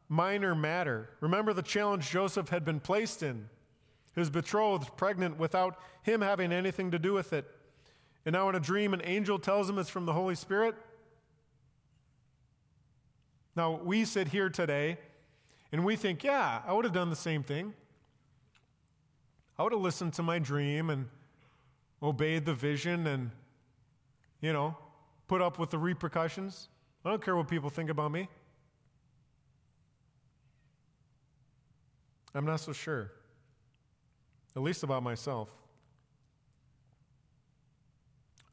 minor 0.09 0.55
matter. 0.55 1.11
Remember 1.19 1.53
the 1.53 1.61
challenge 1.61 2.09
Joseph 2.09 2.49
had 2.49 2.65
been 2.65 2.79
placed 2.79 3.21
in. 3.21 3.47
His 4.15 4.31
betrothed, 4.31 4.97
pregnant, 4.97 5.38
without 5.38 5.77
him 6.01 6.21
having 6.21 6.51
anything 6.51 6.89
to 6.89 6.97
do 6.97 7.13
with 7.13 7.31
it. 7.31 7.45
And 8.25 8.33
now, 8.33 8.49
in 8.49 8.55
a 8.55 8.59
dream, 8.59 8.95
an 8.95 9.03
angel 9.03 9.38
tells 9.38 9.69
him 9.69 9.77
it's 9.77 9.91
from 9.91 10.07
the 10.07 10.13
Holy 10.13 10.33
Spirit. 10.33 10.73
Now, 13.55 13.79
we 13.83 14.03
sit 14.03 14.29
here 14.29 14.49
today 14.49 14.97
and 15.71 15.85
we 15.85 15.95
think, 15.95 16.23
yeah, 16.23 16.63
I 16.65 16.73
would 16.73 16.85
have 16.85 16.93
done 16.95 17.11
the 17.11 17.15
same 17.15 17.43
thing. 17.43 17.71
I 19.59 19.63
would 19.63 19.73
have 19.73 19.81
listened 19.81 20.13
to 20.13 20.23
my 20.23 20.39
dream 20.39 20.89
and 20.89 21.05
obeyed 22.01 22.45
the 22.45 22.55
vision 22.55 23.05
and, 23.05 23.29
you 24.41 24.53
know, 24.53 24.75
put 25.27 25.41
up 25.41 25.59
with 25.59 25.69
the 25.69 25.77
repercussions. 25.77 26.69
I 27.03 27.09
don't 27.09 27.23
care 27.23 27.35
what 27.35 27.47
people 27.47 27.69
think 27.69 27.89
about 27.89 28.11
me. 28.11 28.27
I'm 32.33 32.45
not 32.45 32.59
so 32.59 32.73
sure. 32.73 33.11
at 34.55 34.61
least 34.61 34.83
about 34.83 35.03
myself. 35.03 35.49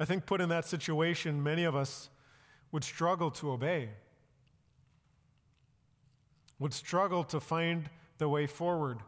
I 0.00 0.04
think, 0.04 0.26
put 0.26 0.40
in 0.40 0.48
that 0.48 0.64
situation, 0.64 1.42
many 1.42 1.64
of 1.64 1.76
us 1.76 2.08
would 2.72 2.82
struggle 2.82 3.30
to 3.32 3.52
obey, 3.52 3.90
would 6.58 6.72
struggle 6.72 7.22
to 7.24 7.38
find 7.38 7.88
the 8.18 8.28
way 8.28 8.46
forward, 8.46 8.98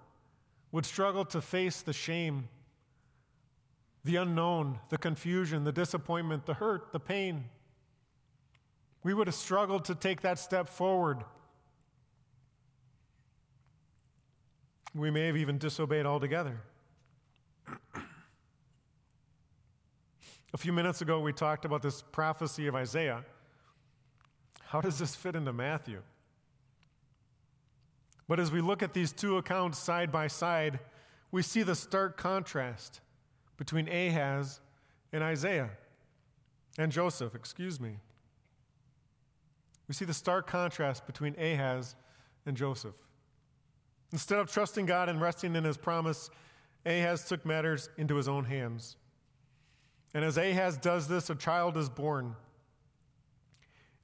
would 0.71 0.87
struggle 0.87 1.25
to 1.25 1.41
face 1.41 1.83
the 1.83 1.93
shame, 1.93 2.49
the 4.05 4.17
unknown, 4.17 4.79
the 4.91 4.99
confusion, 4.99 5.65
the 5.65 5.73
disappointment, 5.73 6.45
the 6.45 6.55
hurt, 6.55 6.93
the 6.93 7.01
pain. 7.01 7.45
We 9.03 9.15
would 9.15 9.27
have 9.27 9.35
struggled 9.35 9.87
to 9.87 9.95
take 9.95 10.21
that 10.21 10.39
step 10.39 10.69
forward. 10.69 11.25
We 14.95 15.11
may 15.11 15.27
have 15.27 15.37
even 15.37 15.59
disobeyed 15.59 16.07
altogether. 16.07 16.61
A 20.53 20.57
few 20.57 20.73
minutes 20.73 21.01
ago, 21.01 21.19
we 21.21 21.33
talked 21.33 21.65
about 21.65 21.83
this 21.83 22.03
prophecy 22.13 22.67
of 22.67 22.77
Isaiah. 22.77 23.25
How 24.63 24.81
does 24.81 24.99
this 24.99 25.17
fit 25.17 25.35
into 25.35 25.53
Matthew? 25.53 26.01
But 28.29 28.39
as 28.39 28.53
we 28.53 28.61
look 28.61 28.83
at 28.83 28.95
these 28.95 29.13
two 29.13 29.37
accounts 29.37 29.79
side 29.79 30.13
by 30.13 30.29
side, 30.29 30.79
we 31.33 31.43
see 31.43 31.63
the 31.63 31.75
stark 31.75 32.17
contrast 32.17 33.01
between 33.57 33.89
Ahaz 33.89 34.61
and 35.13 35.23
Isaiah, 35.23 35.71
and 36.79 36.91
Joseph, 36.91 37.35
excuse 37.35 37.81
me. 37.81 37.99
We 39.87 39.95
see 39.95 40.05
the 40.05 40.15
stark 40.15 40.47
contrast 40.47 41.07
between 41.07 41.39
Ahaz 41.39 41.95
and 42.47 42.57
Joseph. 42.57 42.95
Instead 44.13 44.39
of 44.39 44.51
trusting 44.51 44.87
God 44.87 45.09
and 45.09 45.21
resting 45.21 45.55
in 45.57 45.65
his 45.65 45.77
promise, 45.77 46.31
Ahaz 46.87 47.25
took 47.25 47.45
matters 47.45 47.89
into 47.97 48.17
his 48.17 48.29
own 48.29 48.45
hands. 48.45 48.97
And 50.15 50.25
as 50.25 50.39
Ahaz 50.39 50.77
does 50.77 51.09
this, 51.09 51.31
a 51.31 51.35
child 51.35 51.77
is 51.77 51.89
born. 51.89 52.37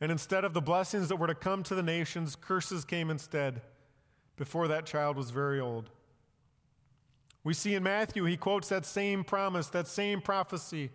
And 0.00 0.10
instead 0.10 0.44
of 0.44 0.54
the 0.54 0.60
blessings 0.60 1.08
that 1.08 1.16
were 1.16 1.26
to 1.26 1.34
come 1.34 1.62
to 1.64 1.74
the 1.74 1.82
nations, 1.82 2.36
curses 2.36 2.84
came 2.84 3.10
instead 3.10 3.62
before 4.36 4.68
that 4.68 4.86
child 4.86 5.16
was 5.16 5.30
very 5.30 5.60
old. 5.60 5.90
We 7.42 7.54
see 7.54 7.74
in 7.74 7.82
Matthew, 7.82 8.24
he 8.24 8.36
quotes 8.36 8.68
that 8.68 8.84
same 8.84 9.24
promise, 9.24 9.68
that 9.68 9.88
same 9.88 10.20
prophecy. 10.20 10.90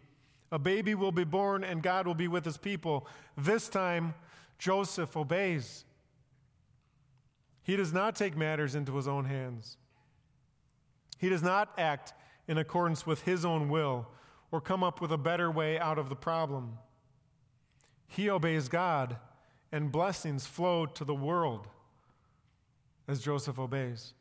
A 0.52 0.60
baby 0.60 0.94
will 0.94 1.12
be 1.12 1.24
born 1.24 1.64
and 1.64 1.82
God 1.82 2.06
will 2.06 2.16
be 2.16 2.28
with 2.28 2.46
his 2.46 2.58
people. 2.58 3.08
This 3.36 3.68
time, 3.68 4.14
Joseph 4.60 5.18
obeys. 5.18 5.86
He 7.64 7.76
does 7.76 7.92
not 7.92 8.16
take 8.16 8.38
matters 8.38 8.76
into 8.76 8.96
his 8.96 9.08
own 9.08 9.26
hands. 9.26 9.78
He 11.18 11.30
does 11.30 11.42
not 11.42 11.74
act 11.78 12.14
in 12.48 12.60
accordance 12.60 13.08
with 13.08 13.24
his 13.24 13.44
own 13.44 13.70
will 13.70 14.08
or 14.52 14.62
come 14.62 14.84
up 14.84 15.02
with 15.02 15.12
a 15.12 15.18
better 15.18 15.50
way 15.50 15.80
out 15.80 15.98
of 15.98 16.10
the 16.10 16.16
problem. 16.16 16.78
He 18.08 18.30
obeys 18.30 18.70
God, 18.70 19.18
and 19.72 19.92
blessings 19.92 20.46
flow 20.46 20.86
to 20.86 21.04
the 21.04 21.16
world 21.16 21.68
as 23.08 23.22
Joseph 23.22 23.60
obeys. 23.60 24.14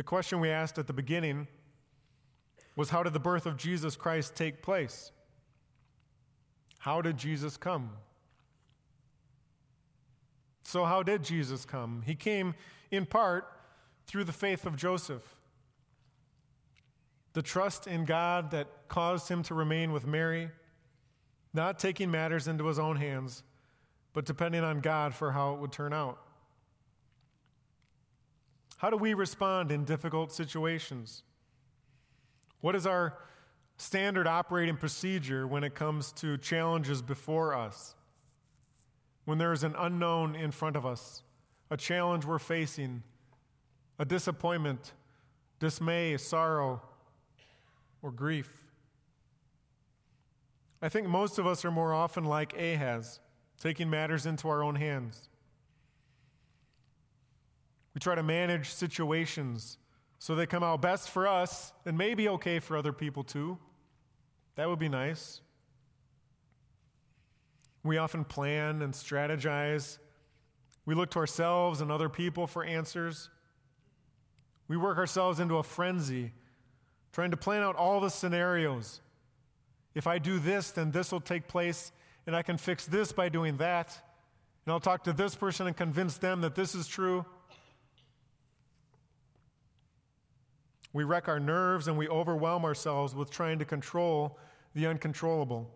The 0.00 0.04
question 0.04 0.40
we 0.40 0.48
asked 0.48 0.78
at 0.78 0.86
the 0.86 0.94
beginning 0.94 1.46
was 2.74 2.88
how 2.88 3.02
did 3.02 3.12
the 3.12 3.20
birth 3.20 3.44
of 3.44 3.58
Jesus 3.58 3.96
Christ 3.96 4.34
take 4.34 4.62
place? 4.62 5.12
How 6.78 7.02
did 7.02 7.18
Jesus 7.18 7.58
come? 7.58 7.90
So, 10.64 10.86
how 10.86 11.02
did 11.02 11.22
Jesus 11.22 11.66
come? 11.66 12.02
He 12.06 12.14
came 12.14 12.54
in 12.90 13.04
part 13.04 13.46
through 14.06 14.24
the 14.24 14.32
faith 14.32 14.64
of 14.64 14.74
Joseph. 14.74 15.36
The 17.34 17.42
trust 17.42 17.86
in 17.86 18.06
God 18.06 18.52
that 18.52 18.68
caused 18.88 19.28
him 19.28 19.42
to 19.42 19.54
remain 19.54 19.92
with 19.92 20.06
Mary, 20.06 20.48
not 21.52 21.78
taking 21.78 22.10
matters 22.10 22.48
into 22.48 22.64
his 22.68 22.78
own 22.78 22.96
hands, 22.96 23.42
but 24.14 24.24
depending 24.24 24.64
on 24.64 24.80
God 24.80 25.14
for 25.14 25.32
how 25.32 25.52
it 25.52 25.60
would 25.60 25.72
turn 25.72 25.92
out. 25.92 26.18
How 28.80 28.88
do 28.88 28.96
we 28.96 29.12
respond 29.12 29.70
in 29.70 29.84
difficult 29.84 30.32
situations? 30.32 31.22
What 32.62 32.74
is 32.74 32.86
our 32.86 33.18
standard 33.76 34.26
operating 34.26 34.78
procedure 34.78 35.46
when 35.46 35.64
it 35.64 35.74
comes 35.74 36.12
to 36.12 36.38
challenges 36.38 37.02
before 37.02 37.54
us? 37.54 37.94
When 39.26 39.36
there 39.36 39.52
is 39.52 39.64
an 39.64 39.74
unknown 39.76 40.34
in 40.34 40.50
front 40.50 40.76
of 40.76 40.86
us, 40.86 41.24
a 41.70 41.76
challenge 41.76 42.24
we're 42.24 42.38
facing, 42.38 43.02
a 43.98 44.06
disappointment, 44.06 44.94
dismay, 45.58 46.16
sorrow, 46.16 46.80
or 48.00 48.10
grief? 48.10 48.64
I 50.80 50.88
think 50.88 51.06
most 51.06 51.38
of 51.38 51.46
us 51.46 51.66
are 51.66 51.70
more 51.70 51.92
often 51.92 52.24
like 52.24 52.58
Ahaz, 52.58 53.20
taking 53.60 53.90
matters 53.90 54.24
into 54.24 54.48
our 54.48 54.62
own 54.62 54.76
hands. 54.76 55.28
We 57.94 58.00
try 58.00 58.14
to 58.14 58.22
manage 58.22 58.70
situations 58.70 59.78
so 60.18 60.34
they 60.34 60.46
come 60.46 60.62
out 60.62 60.82
best 60.82 61.08
for 61.08 61.26
us 61.26 61.72
and 61.86 61.96
maybe 61.96 62.28
okay 62.28 62.58
for 62.58 62.76
other 62.76 62.92
people 62.92 63.24
too. 63.24 63.58
That 64.56 64.68
would 64.68 64.78
be 64.78 64.90
nice. 64.90 65.40
We 67.82 67.96
often 67.96 68.24
plan 68.24 68.82
and 68.82 68.92
strategize. 68.92 69.98
We 70.84 70.94
look 70.94 71.10
to 71.12 71.18
ourselves 71.18 71.80
and 71.80 71.90
other 71.90 72.10
people 72.10 72.46
for 72.46 72.62
answers. 72.62 73.30
We 74.68 74.76
work 74.76 74.98
ourselves 74.98 75.40
into 75.40 75.56
a 75.56 75.62
frenzy, 75.62 76.32
trying 77.12 77.30
to 77.30 77.38
plan 77.38 77.62
out 77.62 77.76
all 77.76 77.98
the 78.00 78.10
scenarios. 78.10 79.00
If 79.94 80.06
I 80.06 80.18
do 80.18 80.38
this, 80.38 80.70
then 80.70 80.90
this 80.90 81.10
will 81.10 81.20
take 81.20 81.48
place, 81.48 81.92
and 82.26 82.36
I 82.36 82.42
can 82.42 82.58
fix 82.58 82.86
this 82.86 83.10
by 83.10 83.30
doing 83.30 83.56
that. 83.56 83.98
And 84.64 84.72
I'll 84.72 84.80
talk 84.80 85.04
to 85.04 85.12
this 85.12 85.34
person 85.34 85.66
and 85.66 85.76
convince 85.76 86.18
them 86.18 86.42
that 86.42 86.54
this 86.54 86.74
is 86.74 86.86
true. 86.86 87.24
We 90.92 91.04
wreck 91.04 91.28
our 91.28 91.40
nerves 91.40 91.88
and 91.88 91.96
we 91.96 92.08
overwhelm 92.08 92.64
ourselves 92.64 93.14
with 93.14 93.30
trying 93.30 93.58
to 93.60 93.64
control 93.64 94.38
the 94.74 94.86
uncontrollable. 94.86 95.70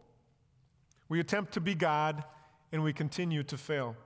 We 1.09 1.20
attempt 1.20 1.53
to 1.55 1.61
be 1.61 1.74
God 1.74 2.24
and 2.72 2.83
we 2.83 2.92
continue 2.92 3.42
to 3.44 3.57
fail. 3.57 3.96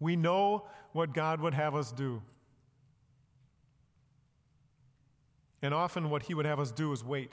We 0.00 0.16
know 0.16 0.66
what 0.92 1.14
God 1.14 1.40
would 1.40 1.54
have 1.54 1.74
us 1.74 1.92
do. 1.92 2.22
And 5.62 5.72
often, 5.72 6.10
what 6.10 6.24
He 6.24 6.34
would 6.34 6.44
have 6.44 6.60
us 6.60 6.70
do 6.70 6.92
is 6.92 7.02
wait. 7.02 7.32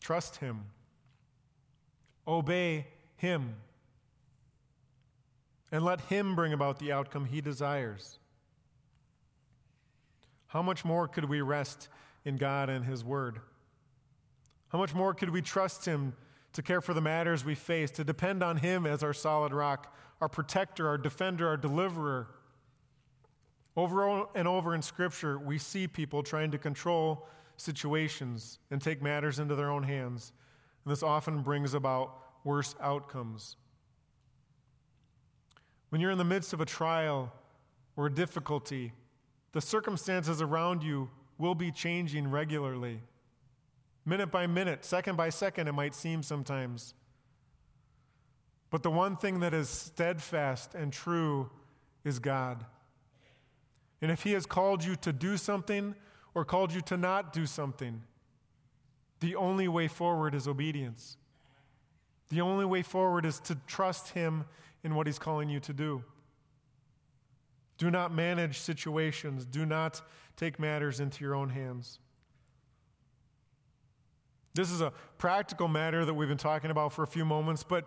Trust 0.00 0.36
Him. 0.36 0.64
Obey 2.26 2.86
Him. 3.16 3.56
And 5.70 5.84
let 5.84 6.00
Him 6.02 6.34
bring 6.34 6.52
about 6.52 6.78
the 6.78 6.92
outcome 6.92 7.26
He 7.26 7.40
desires. 7.40 8.18
How 10.48 10.62
much 10.62 10.84
more 10.84 11.08
could 11.08 11.24
we 11.24 11.40
rest 11.40 11.88
in 12.24 12.36
God 12.36 12.68
and 12.68 12.84
His 12.84 13.04
Word? 13.04 13.40
How 14.68 14.78
much 14.78 14.94
more 14.94 15.14
could 15.14 15.30
we 15.30 15.42
trust 15.42 15.84
Him 15.84 16.14
to 16.52 16.62
care 16.62 16.80
for 16.80 16.94
the 16.94 17.00
matters 17.00 17.44
we 17.44 17.54
face, 17.54 17.90
to 17.92 18.04
depend 18.04 18.42
on 18.42 18.56
Him 18.56 18.86
as 18.86 19.02
our 19.02 19.12
solid 19.12 19.52
rock, 19.52 19.94
our 20.20 20.28
protector, 20.28 20.88
our 20.88 20.98
defender, 20.98 21.48
our 21.48 21.56
deliverer? 21.56 22.28
Over 23.76 24.24
and 24.34 24.48
over 24.48 24.74
in 24.74 24.82
Scripture, 24.82 25.38
we 25.38 25.58
see 25.58 25.86
people 25.86 26.22
trying 26.22 26.50
to 26.52 26.58
control 26.58 27.28
situations 27.56 28.58
and 28.70 28.80
take 28.80 29.02
matters 29.02 29.38
into 29.38 29.54
their 29.54 29.70
own 29.70 29.82
hands. 29.82 30.32
And 30.84 30.92
this 30.92 31.02
often 31.02 31.42
brings 31.42 31.74
about 31.74 32.16
worse 32.44 32.74
outcomes. 32.80 33.56
When 35.90 36.00
you're 36.00 36.10
in 36.10 36.18
the 36.18 36.24
midst 36.24 36.52
of 36.52 36.60
a 36.60 36.64
trial 36.64 37.32
or 37.96 38.06
a 38.06 38.12
difficulty, 38.12 38.92
the 39.56 39.62
circumstances 39.62 40.42
around 40.42 40.82
you 40.82 41.08
will 41.38 41.54
be 41.54 41.72
changing 41.72 42.30
regularly. 42.30 43.00
Minute 44.04 44.30
by 44.30 44.46
minute, 44.46 44.84
second 44.84 45.16
by 45.16 45.30
second, 45.30 45.66
it 45.66 45.72
might 45.72 45.94
seem 45.94 46.22
sometimes. 46.22 46.92
But 48.68 48.82
the 48.82 48.90
one 48.90 49.16
thing 49.16 49.40
that 49.40 49.54
is 49.54 49.70
steadfast 49.70 50.74
and 50.74 50.92
true 50.92 51.48
is 52.04 52.18
God. 52.18 52.66
And 54.02 54.10
if 54.10 54.24
He 54.24 54.32
has 54.32 54.44
called 54.44 54.84
you 54.84 54.94
to 54.96 55.10
do 55.10 55.38
something 55.38 55.94
or 56.34 56.44
called 56.44 56.74
you 56.74 56.82
to 56.82 56.98
not 56.98 57.32
do 57.32 57.46
something, 57.46 58.02
the 59.20 59.36
only 59.36 59.68
way 59.68 59.88
forward 59.88 60.34
is 60.34 60.46
obedience. 60.46 61.16
The 62.28 62.42
only 62.42 62.66
way 62.66 62.82
forward 62.82 63.24
is 63.24 63.40
to 63.40 63.56
trust 63.66 64.10
Him 64.10 64.44
in 64.84 64.94
what 64.94 65.06
He's 65.06 65.18
calling 65.18 65.48
you 65.48 65.60
to 65.60 65.72
do. 65.72 66.04
Do 67.78 67.90
not 67.90 68.12
manage 68.12 68.58
situations. 68.58 69.44
Do 69.44 69.66
not 69.66 70.00
take 70.36 70.58
matters 70.58 71.00
into 71.00 71.24
your 71.24 71.34
own 71.34 71.50
hands. 71.50 71.98
This 74.54 74.70
is 74.70 74.80
a 74.80 74.92
practical 75.18 75.68
matter 75.68 76.04
that 76.04 76.14
we've 76.14 76.28
been 76.28 76.38
talking 76.38 76.70
about 76.70 76.92
for 76.92 77.02
a 77.02 77.06
few 77.06 77.26
moments, 77.26 77.62
but 77.62 77.86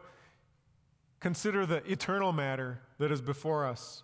consider 1.20 1.66
the 1.66 1.78
eternal 1.92 2.32
matter 2.32 2.82
that 3.00 3.12
is 3.12 3.22
before 3.22 3.66
us. 3.66 4.04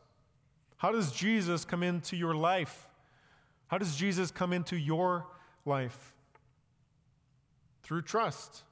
How 0.78 0.92
does 0.92 1.12
Jesus 1.12 1.64
come 1.64 1.84
into 1.84 2.16
your 2.16 2.36
life? 2.36 2.88
How 3.68 3.78
does 3.78 3.96
Jesus 3.96 4.32
come 4.32 4.52
into 4.52 4.76
your 4.76 5.28
life? 5.64 6.14
Through 7.84 8.02
trust. 8.02 8.64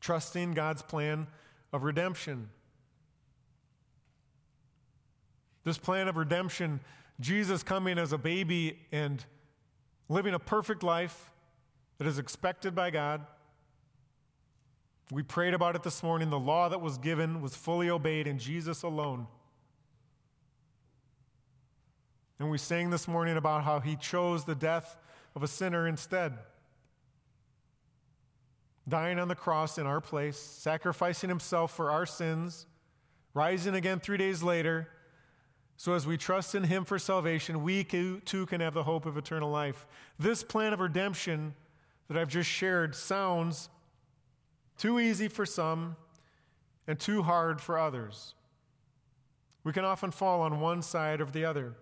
Trusting 0.00 0.52
God's 0.52 0.82
plan 0.82 1.28
of 1.72 1.84
redemption. 1.84 2.50
This 5.64 5.78
plan 5.78 6.08
of 6.08 6.16
redemption, 6.16 6.80
Jesus 7.20 7.62
coming 7.62 7.98
as 7.98 8.12
a 8.12 8.18
baby 8.18 8.78
and 8.92 9.24
living 10.08 10.34
a 10.34 10.38
perfect 10.38 10.82
life 10.82 11.30
that 11.98 12.06
is 12.06 12.18
expected 12.18 12.74
by 12.74 12.90
God. 12.90 13.26
We 15.10 15.22
prayed 15.22 15.54
about 15.54 15.76
it 15.76 15.82
this 15.82 16.02
morning. 16.02 16.30
The 16.30 16.38
law 16.38 16.68
that 16.68 16.80
was 16.80 16.96
given 16.96 17.42
was 17.42 17.54
fully 17.54 17.90
obeyed 17.90 18.26
in 18.26 18.38
Jesus 18.38 18.82
alone. 18.82 19.26
And 22.38 22.50
we 22.50 22.56
sang 22.56 22.88
this 22.88 23.06
morning 23.06 23.36
about 23.36 23.64
how 23.64 23.80
he 23.80 23.96
chose 23.96 24.44
the 24.44 24.54
death 24.54 24.96
of 25.36 25.42
a 25.42 25.48
sinner 25.48 25.86
instead. 25.86 26.38
Dying 28.88 29.18
on 29.18 29.28
the 29.28 29.34
cross 29.34 29.76
in 29.76 29.86
our 29.86 30.00
place, 30.00 30.38
sacrificing 30.38 31.28
himself 31.28 31.76
for 31.76 31.90
our 31.90 32.06
sins, 32.06 32.66
rising 33.34 33.74
again 33.74 34.00
three 34.00 34.16
days 34.16 34.42
later. 34.42 34.88
So, 35.80 35.94
as 35.94 36.06
we 36.06 36.18
trust 36.18 36.54
in 36.54 36.64
him 36.64 36.84
for 36.84 36.98
salvation, 36.98 37.62
we 37.62 37.84
too 37.84 38.44
can 38.44 38.60
have 38.60 38.74
the 38.74 38.82
hope 38.82 39.06
of 39.06 39.16
eternal 39.16 39.50
life. 39.50 39.86
This 40.18 40.42
plan 40.42 40.74
of 40.74 40.80
redemption 40.80 41.54
that 42.06 42.18
I've 42.18 42.28
just 42.28 42.50
shared 42.50 42.94
sounds 42.94 43.70
too 44.76 45.00
easy 45.00 45.26
for 45.26 45.46
some 45.46 45.96
and 46.86 47.00
too 47.00 47.22
hard 47.22 47.62
for 47.62 47.78
others. 47.78 48.34
We 49.64 49.72
can 49.72 49.86
often 49.86 50.10
fall 50.10 50.42
on 50.42 50.60
one 50.60 50.82
side 50.82 51.22
or 51.22 51.24
the 51.24 51.46
other. 51.46 51.72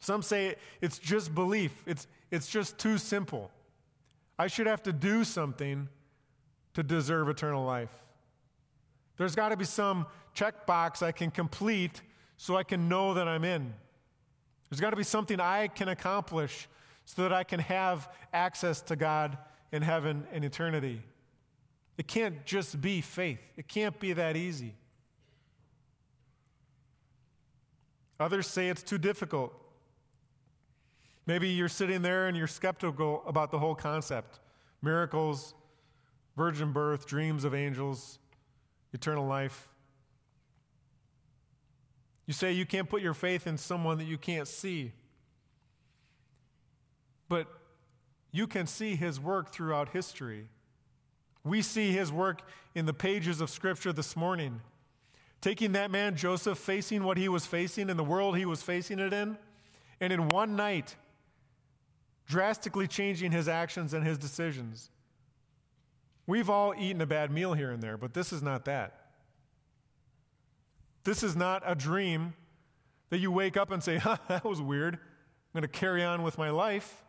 Some 0.00 0.20
say 0.20 0.56
it's 0.82 0.98
just 0.98 1.34
belief, 1.34 1.72
it's, 1.86 2.06
it's 2.30 2.50
just 2.50 2.76
too 2.76 2.98
simple. 2.98 3.50
I 4.38 4.46
should 4.46 4.66
have 4.66 4.82
to 4.82 4.92
do 4.92 5.24
something 5.24 5.88
to 6.74 6.82
deserve 6.82 7.30
eternal 7.30 7.64
life. 7.64 8.04
There's 9.16 9.34
got 9.34 9.48
to 9.48 9.56
be 9.56 9.64
some 9.64 10.04
checkbox 10.36 11.02
I 11.02 11.12
can 11.12 11.30
complete 11.30 12.02
so 12.42 12.56
I 12.56 12.62
can 12.62 12.88
know 12.88 13.12
that 13.12 13.28
I'm 13.28 13.44
in. 13.44 13.74
There's 14.70 14.80
got 14.80 14.90
to 14.90 14.96
be 14.96 15.02
something 15.02 15.38
I 15.38 15.68
can 15.68 15.90
accomplish 15.90 16.68
so 17.04 17.20
that 17.20 17.34
I 17.34 17.44
can 17.44 17.60
have 17.60 18.08
access 18.32 18.80
to 18.80 18.96
God 18.96 19.36
in 19.72 19.82
heaven 19.82 20.26
and 20.32 20.42
eternity. 20.42 21.02
It 21.98 22.08
can't 22.08 22.46
just 22.46 22.80
be 22.80 23.02
faith, 23.02 23.52
it 23.58 23.68
can't 23.68 24.00
be 24.00 24.14
that 24.14 24.38
easy. 24.38 24.74
Others 28.18 28.46
say 28.46 28.70
it's 28.70 28.82
too 28.82 28.96
difficult. 28.96 29.52
Maybe 31.26 31.50
you're 31.50 31.68
sitting 31.68 32.00
there 32.00 32.26
and 32.26 32.34
you're 32.34 32.46
skeptical 32.46 33.22
about 33.26 33.50
the 33.50 33.58
whole 33.58 33.74
concept 33.74 34.40
miracles, 34.80 35.52
virgin 36.38 36.72
birth, 36.72 37.06
dreams 37.06 37.44
of 37.44 37.54
angels, 37.54 38.18
eternal 38.94 39.26
life. 39.26 39.69
You 42.30 42.34
say 42.34 42.52
you 42.52 42.64
can't 42.64 42.88
put 42.88 43.02
your 43.02 43.12
faith 43.12 43.48
in 43.48 43.58
someone 43.58 43.98
that 43.98 44.04
you 44.04 44.16
can't 44.16 44.46
see. 44.46 44.92
But 47.28 47.48
you 48.30 48.46
can 48.46 48.68
see 48.68 48.94
his 48.94 49.18
work 49.18 49.50
throughout 49.50 49.88
history. 49.88 50.46
We 51.42 51.60
see 51.60 51.90
his 51.90 52.12
work 52.12 52.42
in 52.72 52.86
the 52.86 52.94
pages 52.94 53.40
of 53.40 53.50
Scripture 53.50 53.92
this 53.92 54.14
morning. 54.14 54.60
Taking 55.40 55.72
that 55.72 55.90
man, 55.90 56.14
Joseph, 56.14 56.56
facing 56.56 57.02
what 57.02 57.16
he 57.16 57.28
was 57.28 57.46
facing 57.46 57.90
in 57.90 57.96
the 57.96 58.04
world 58.04 58.36
he 58.36 58.46
was 58.46 58.62
facing 58.62 59.00
it 59.00 59.12
in, 59.12 59.36
and 60.00 60.12
in 60.12 60.28
one 60.28 60.54
night, 60.54 60.94
drastically 62.28 62.86
changing 62.86 63.32
his 63.32 63.48
actions 63.48 63.92
and 63.92 64.06
his 64.06 64.18
decisions. 64.18 64.92
We've 66.28 66.48
all 66.48 66.74
eaten 66.78 67.00
a 67.00 67.06
bad 67.06 67.32
meal 67.32 67.54
here 67.54 67.72
and 67.72 67.82
there, 67.82 67.96
but 67.96 68.14
this 68.14 68.32
is 68.32 68.40
not 68.40 68.66
that. 68.66 68.99
This 71.04 71.22
is 71.22 71.34
not 71.34 71.62
a 71.64 71.74
dream 71.74 72.34
that 73.10 73.18
you 73.18 73.30
wake 73.30 73.56
up 73.56 73.70
and 73.70 73.82
say, 73.82 73.96
huh, 73.98 74.16
that 74.28 74.44
was 74.44 74.60
weird. 74.60 74.94
I'm 74.94 75.60
going 75.60 75.62
to 75.62 75.68
carry 75.68 76.02
on 76.04 76.22
with 76.22 76.38
my 76.38 76.50
life. 76.50 77.02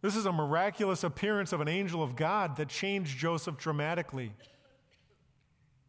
This 0.00 0.16
is 0.16 0.26
a 0.26 0.32
miraculous 0.32 1.04
appearance 1.04 1.52
of 1.52 1.60
an 1.60 1.68
angel 1.68 2.02
of 2.02 2.16
God 2.16 2.56
that 2.56 2.68
changed 2.68 3.16
Joseph 3.16 3.56
dramatically. 3.56 4.32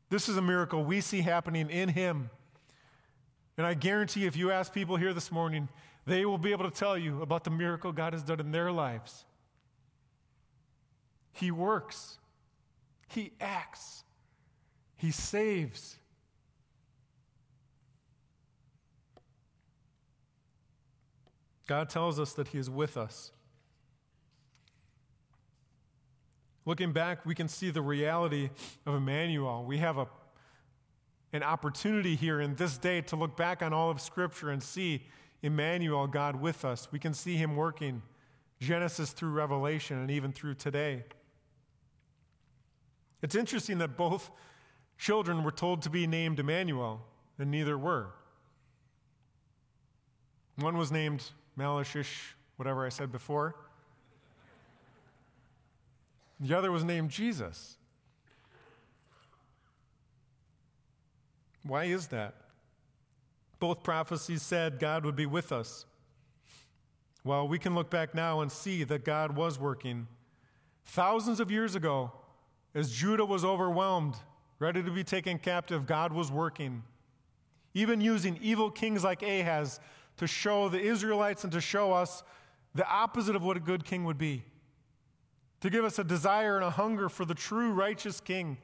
This 0.10 0.30
is 0.30 0.38
a 0.38 0.42
miracle 0.42 0.84
we 0.84 1.02
see 1.02 1.22
happening 1.22 1.72
in 1.72 1.90
him. 1.90 2.30
And 3.58 3.66
I 3.66 3.74
guarantee 3.74 4.26
if 4.26 4.36
you 4.36 4.52
ask 4.52 4.72
people 4.72 4.98
here 4.98 5.14
this 5.14 5.32
morning, 5.32 5.68
they 6.06 6.26
will 6.26 6.38
be 6.38 6.52
able 6.52 6.70
to 6.70 6.76
tell 6.76 6.96
you 6.96 7.24
about 7.24 7.44
the 7.44 7.50
miracle 7.50 7.92
God 7.92 8.14
has 8.14 8.22
done 8.22 8.40
in 8.40 8.52
their 8.52 8.72
lives. 8.72 9.26
He 11.32 11.50
works, 11.50 12.20
He 13.08 13.32
acts, 13.42 14.04
He 14.96 15.12
saves. 15.12 15.98
God 21.68 21.90
tells 21.90 22.20
us 22.20 22.34
that 22.34 22.50
He 22.50 22.58
is 22.58 22.70
with 22.70 22.98
us. 22.98 23.32
Looking 26.66 26.94
back, 26.94 27.26
we 27.26 27.36
can 27.36 27.48
see 27.48 27.72
the 27.72 27.82
reality 27.82 28.50
of 28.86 28.96
Emmanuel. 28.96 29.66
We 29.66 29.80
have 29.80 29.98
a, 29.98 30.08
an 31.34 31.44
opportunity 31.44 32.16
here 32.16 32.40
in 32.40 32.56
this 32.56 32.78
day 32.78 33.02
to 33.02 33.16
look 33.16 33.36
back 33.36 33.62
on 33.62 33.74
all 33.74 33.90
of 33.90 34.00
Scripture 34.00 34.50
and 34.50 34.64
see 34.64 35.04
Emmanuel, 35.42 36.08
God 36.08 36.38
with 36.38 36.64
us. 36.64 36.88
We 36.92 37.00
can 37.00 37.14
see 37.14 37.36
him 37.36 37.58
working 37.58 38.02
Genesis 38.62 39.12
through 39.12 39.32
Revelation 39.32 39.98
and 40.00 40.10
even 40.10 40.32
through 40.32 40.56
today. 40.56 41.04
It's 43.22 43.36
interesting 43.36 43.78
that 43.80 43.98
both 43.98 44.32
children 45.04 45.44
were 45.44 45.52
told 45.52 45.82
to 45.82 45.90
be 45.90 46.08
named 46.08 46.40
Emmanuel, 46.40 47.02
and 47.38 47.52
neither 47.52 47.78
were. 47.78 48.08
One 50.56 50.78
was 50.78 50.94
named 50.94 51.22
Malashish, 51.60 52.32
whatever 52.56 52.86
I 52.86 52.90
said 52.90 53.12
before. 53.12 53.54
The 56.40 56.58
other 56.58 56.72
was 56.72 56.86
named 56.86 57.10
Jesus. 57.10 57.76
Why 61.64 61.84
is 61.84 62.08
that? 62.08 62.36
Both 63.60 63.84
prophecies 63.84 64.42
said 64.42 64.80
God 64.80 65.04
would 65.04 65.18
be 65.18 65.26
with 65.26 65.52
us. 65.52 65.86
Well, 67.26 67.46
we 67.46 67.60
can 67.60 67.76
look 67.76 67.90
back 67.90 68.16
now 68.16 68.40
and 68.40 68.50
see 68.50 68.86
that 68.86 69.04
God 69.04 69.36
was 69.36 69.60
working. 69.60 70.08
Thousands 70.86 71.42
of 71.42 71.52
years 71.52 71.76
ago, 71.76 72.14
as 72.74 72.90
Judah 72.90 73.26
was 73.26 73.44
overwhelmed, 73.44 74.16
ready 74.64 74.82
to 74.82 74.92
be 74.92 75.04
taken 75.04 75.38
captive, 75.38 75.86
God 75.86 76.14
was 76.14 76.32
working. 76.32 76.84
Even 77.74 78.00
using 78.00 78.40
evil 78.42 78.72
kings 78.72 79.04
like 79.04 79.22
Ahaz 79.22 79.82
to 80.16 80.26
show 80.26 80.70
the 80.70 80.80
Israelites 80.80 81.44
and 81.44 81.52
to 81.52 81.60
show 81.60 81.92
us 81.92 82.24
the 82.74 82.88
opposite 82.88 83.36
of 83.36 83.44
what 83.44 83.58
a 83.58 83.60
good 83.60 83.84
king 83.84 84.06
would 84.06 84.18
be. 84.18 84.44
To 85.62 85.70
give 85.70 85.84
us 85.84 86.00
a 86.00 86.04
desire 86.04 86.56
and 86.56 86.64
a 86.64 86.70
hunger 86.70 87.10
for 87.10 87.26
the 87.26 87.34
true 87.34 87.72
righteous 87.74 88.22
king. 88.22 88.58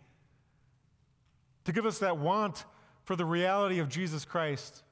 To 1.66 1.74
give 1.74 1.86
us 1.86 2.00
that 2.00 2.18
want 2.18 2.64
for 3.04 3.18
the 3.18 3.26
reality 3.26 3.80
of 3.80 3.90
Jesus 3.90 4.24
Christ. 4.24 4.84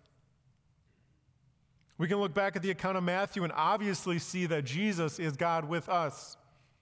We 1.97 2.09
can 2.09 2.17
look 2.17 2.33
back 2.33 2.57
at 2.57 2.61
the 2.61 2.71
account 2.71 2.97
of 2.97 3.03
Matthew 3.03 3.45
and 3.45 3.53
obviously 3.55 4.19
see 4.19 4.45
that 4.47 4.65
Jesus 4.65 5.19
is 5.19 5.37
God 5.37 5.69
with 5.69 5.87
us. 5.87 6.35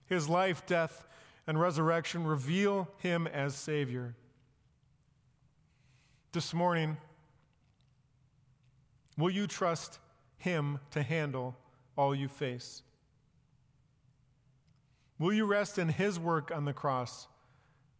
His 0.07 0.27
life, 0.27 0.65
death, 0.65 1.05
and 1.47 1.59
resurrection 1.59 2.25
reveal 2.25 2.87
him 2.97 3.27
as 3.27 3.55
Savior. 3.55 4.15
This 6.31 6.53
morning, 6.53 6.97
will 9.17 9.29
you 9.29 9.47
trust 9.47 9.99
him 10.37 10.79
to 10.91 11.03
handle 11.03 11.55
all 11.97 12.13
you 12.13 12.27
face? 12.27 12.81
Will 15.17 15.33
you 15.33 15.45
rest 15.45 15.77
in 15.77 15.89
his 15.89 16.19
work 16.19 16.51
on 16.53 16.65
the 16.65 16.73
cross 16.73 17.27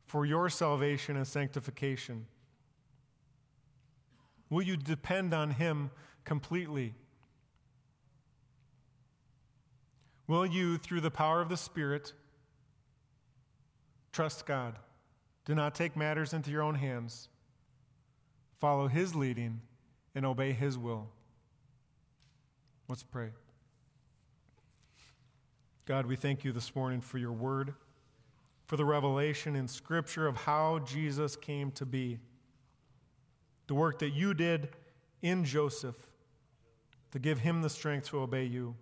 for 0.06 0.26
your 0.26 0.50
salvation 0.50 1.16
and 1.16 1.26
sanctification? 1.26 2.26
Will 4.50 4.64
you 4.64 4.76
depend 4.76 5.34
on 5.34 5.52
him 5.52 5.92
completely? 6.24 6.94
Will 10.28 10.46
you, 10.46 10.78
through 10.78 11.02
the 11.02 11.12
power 11.12 11.42
of 11.42 11.50
the 11.50 11.58
Spirit, 11.58 12.14
trust 14.16 14.46
God? 14.46 14.80
Do 15.44 15.54
not 15.54 15.76
take 15.76 15.98
matters 15.98 16.34
into 16.34 16.50
your 16.50 16.64
own 16.64 16.76
hands. 16.76 17.28
Follow 18.60 18.88
His 18.88 19.14
leading 19.14 19.60
and 20.16 20.26
obey 20.26 20.54
His 20.54 20.78
will. 20.78 21.10
Let's 22.88 23.04
pray. 23.04 23.32
God, 25.86 26.06
we 26.06 26.16
thank 26.16 26.46
you 26.46 26.54
this 26.54 26.74
morning 26.76 27.02
for 27.02 27.18
your 27.18 27.34
word, 27.34 27.74
for 28.68 28.78
the 28.78 28.86
revelation 28.86 29.54
in 29.54 29.68
Scripture 29.68 30.28
of 30.28 30.38
how 30.38 30.80
Jesus 30.80 31.36
came 31.36 31.70
to 31.72 31.86
be. 31.86 32.18
the 33.68 33.74
work 33.74 34.00
that 34.00 34.12
you 34.12 34.34
did 34.34 34.70
in 35.22 35.44
Joseph 35.44 35.96
to 37.12 37.20
give 37.20 37.40
him 37.40 37.62
the 37.62 37.70
strength 37.70 38.10
to 38.10 38.20
obey 38.20 38.46
you. 38.46 38.76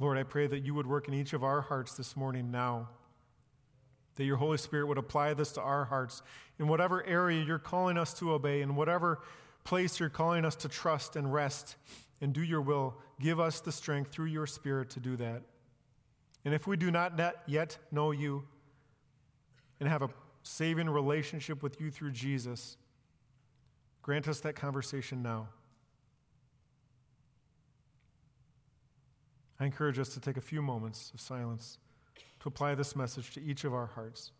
Lord, 0.00 0.18
I 0.18 0.22
pray 0.24 0.46
that 0.46 0.64
you 0.64 0.74
would 0.74 0.86
work 0.86 1.08
in 1.08 1.14
each 1.14 1.32
of 1.32 1.44
our 1.44 1.60
hearts 1.60 1.94
this 1.96 2.16
morning 2.16 2.50
now. 2.50 2.88
That 4.16 4.24
your 4.24 4.36
Holy 4.36 4.58
Spirit 4.58 4.86
would 4.86 4.98
apply 4.98 5.34
this 5.34 5.52
to 5.52 5.60
our 5.60 5.84
hearts 5.84 6.22
in 6.58 6.68
whatever 6.68 7.04
area 7.04 7.42
you're 7.42 7.58
calling 7.58 7.98
us 7.98 8.14
to 8.14 8.32
obey, 8.32 8.62
in 8.62 8.76
whatever 8.76 9.20
place 9.64 9.98
you're 9.98 10.08
calling 10.08 10.44
us 10.44 10.56
to 10.56 10.68
trust 10.68 11.16
and 11.16 11.32
rest 11.32 11.76
and 12.20 12.32
do 12.32 12.42
your 12.42 12.60
will. 12.60 12.94
Give 13.20 13.40
us 13.40 13.60
the 13.60 13.72
strength 13.72 14.12
through 14.12 14.26
your 14.26 14.46
Spirit 14.46 14.90
to 14.90 15.00
do 15.00 15.16
that. 15.16 15.42
And 16.44 16.54
if 16.54 16.66
we 16.66 16.76
do 16.76 16.90
not 16.90 17.18
yet 17.46 17.78
know 17.90 18.10
you 18.10 18.44
and 19.80 19.88
have 19.88 20.02
a 20.02 20.10
saving 20.42 20.90
relationship 20.90 21.62
with 21.62 21.80
you 21.80 21.90
through 21.90 22.12
Jesus, 22.12 22.76
grant 24.02 24.28
us 24.28 24.40
that 24.40 24.54
conversation 24.54 25.22
now. 25.22 25.48
I 29.60 29.64
encourage 29.64 29.98
us 29.98 30.08
to 30.10 30.20
take 30.20 30.36
a 30.36 30.40
few 30.40 30.62
moments 30.62 31.10
of 31.14 31.20
silence 31.20 31.78
to 32.40 32.48
apply 32.48 32.74
this 32.74 32.96
message 32.96 33.32
to 33.34 33.42
each 33.42 33.64
of 33.64 33.72
our 33.72 33.86
hearts. 33.86 34.32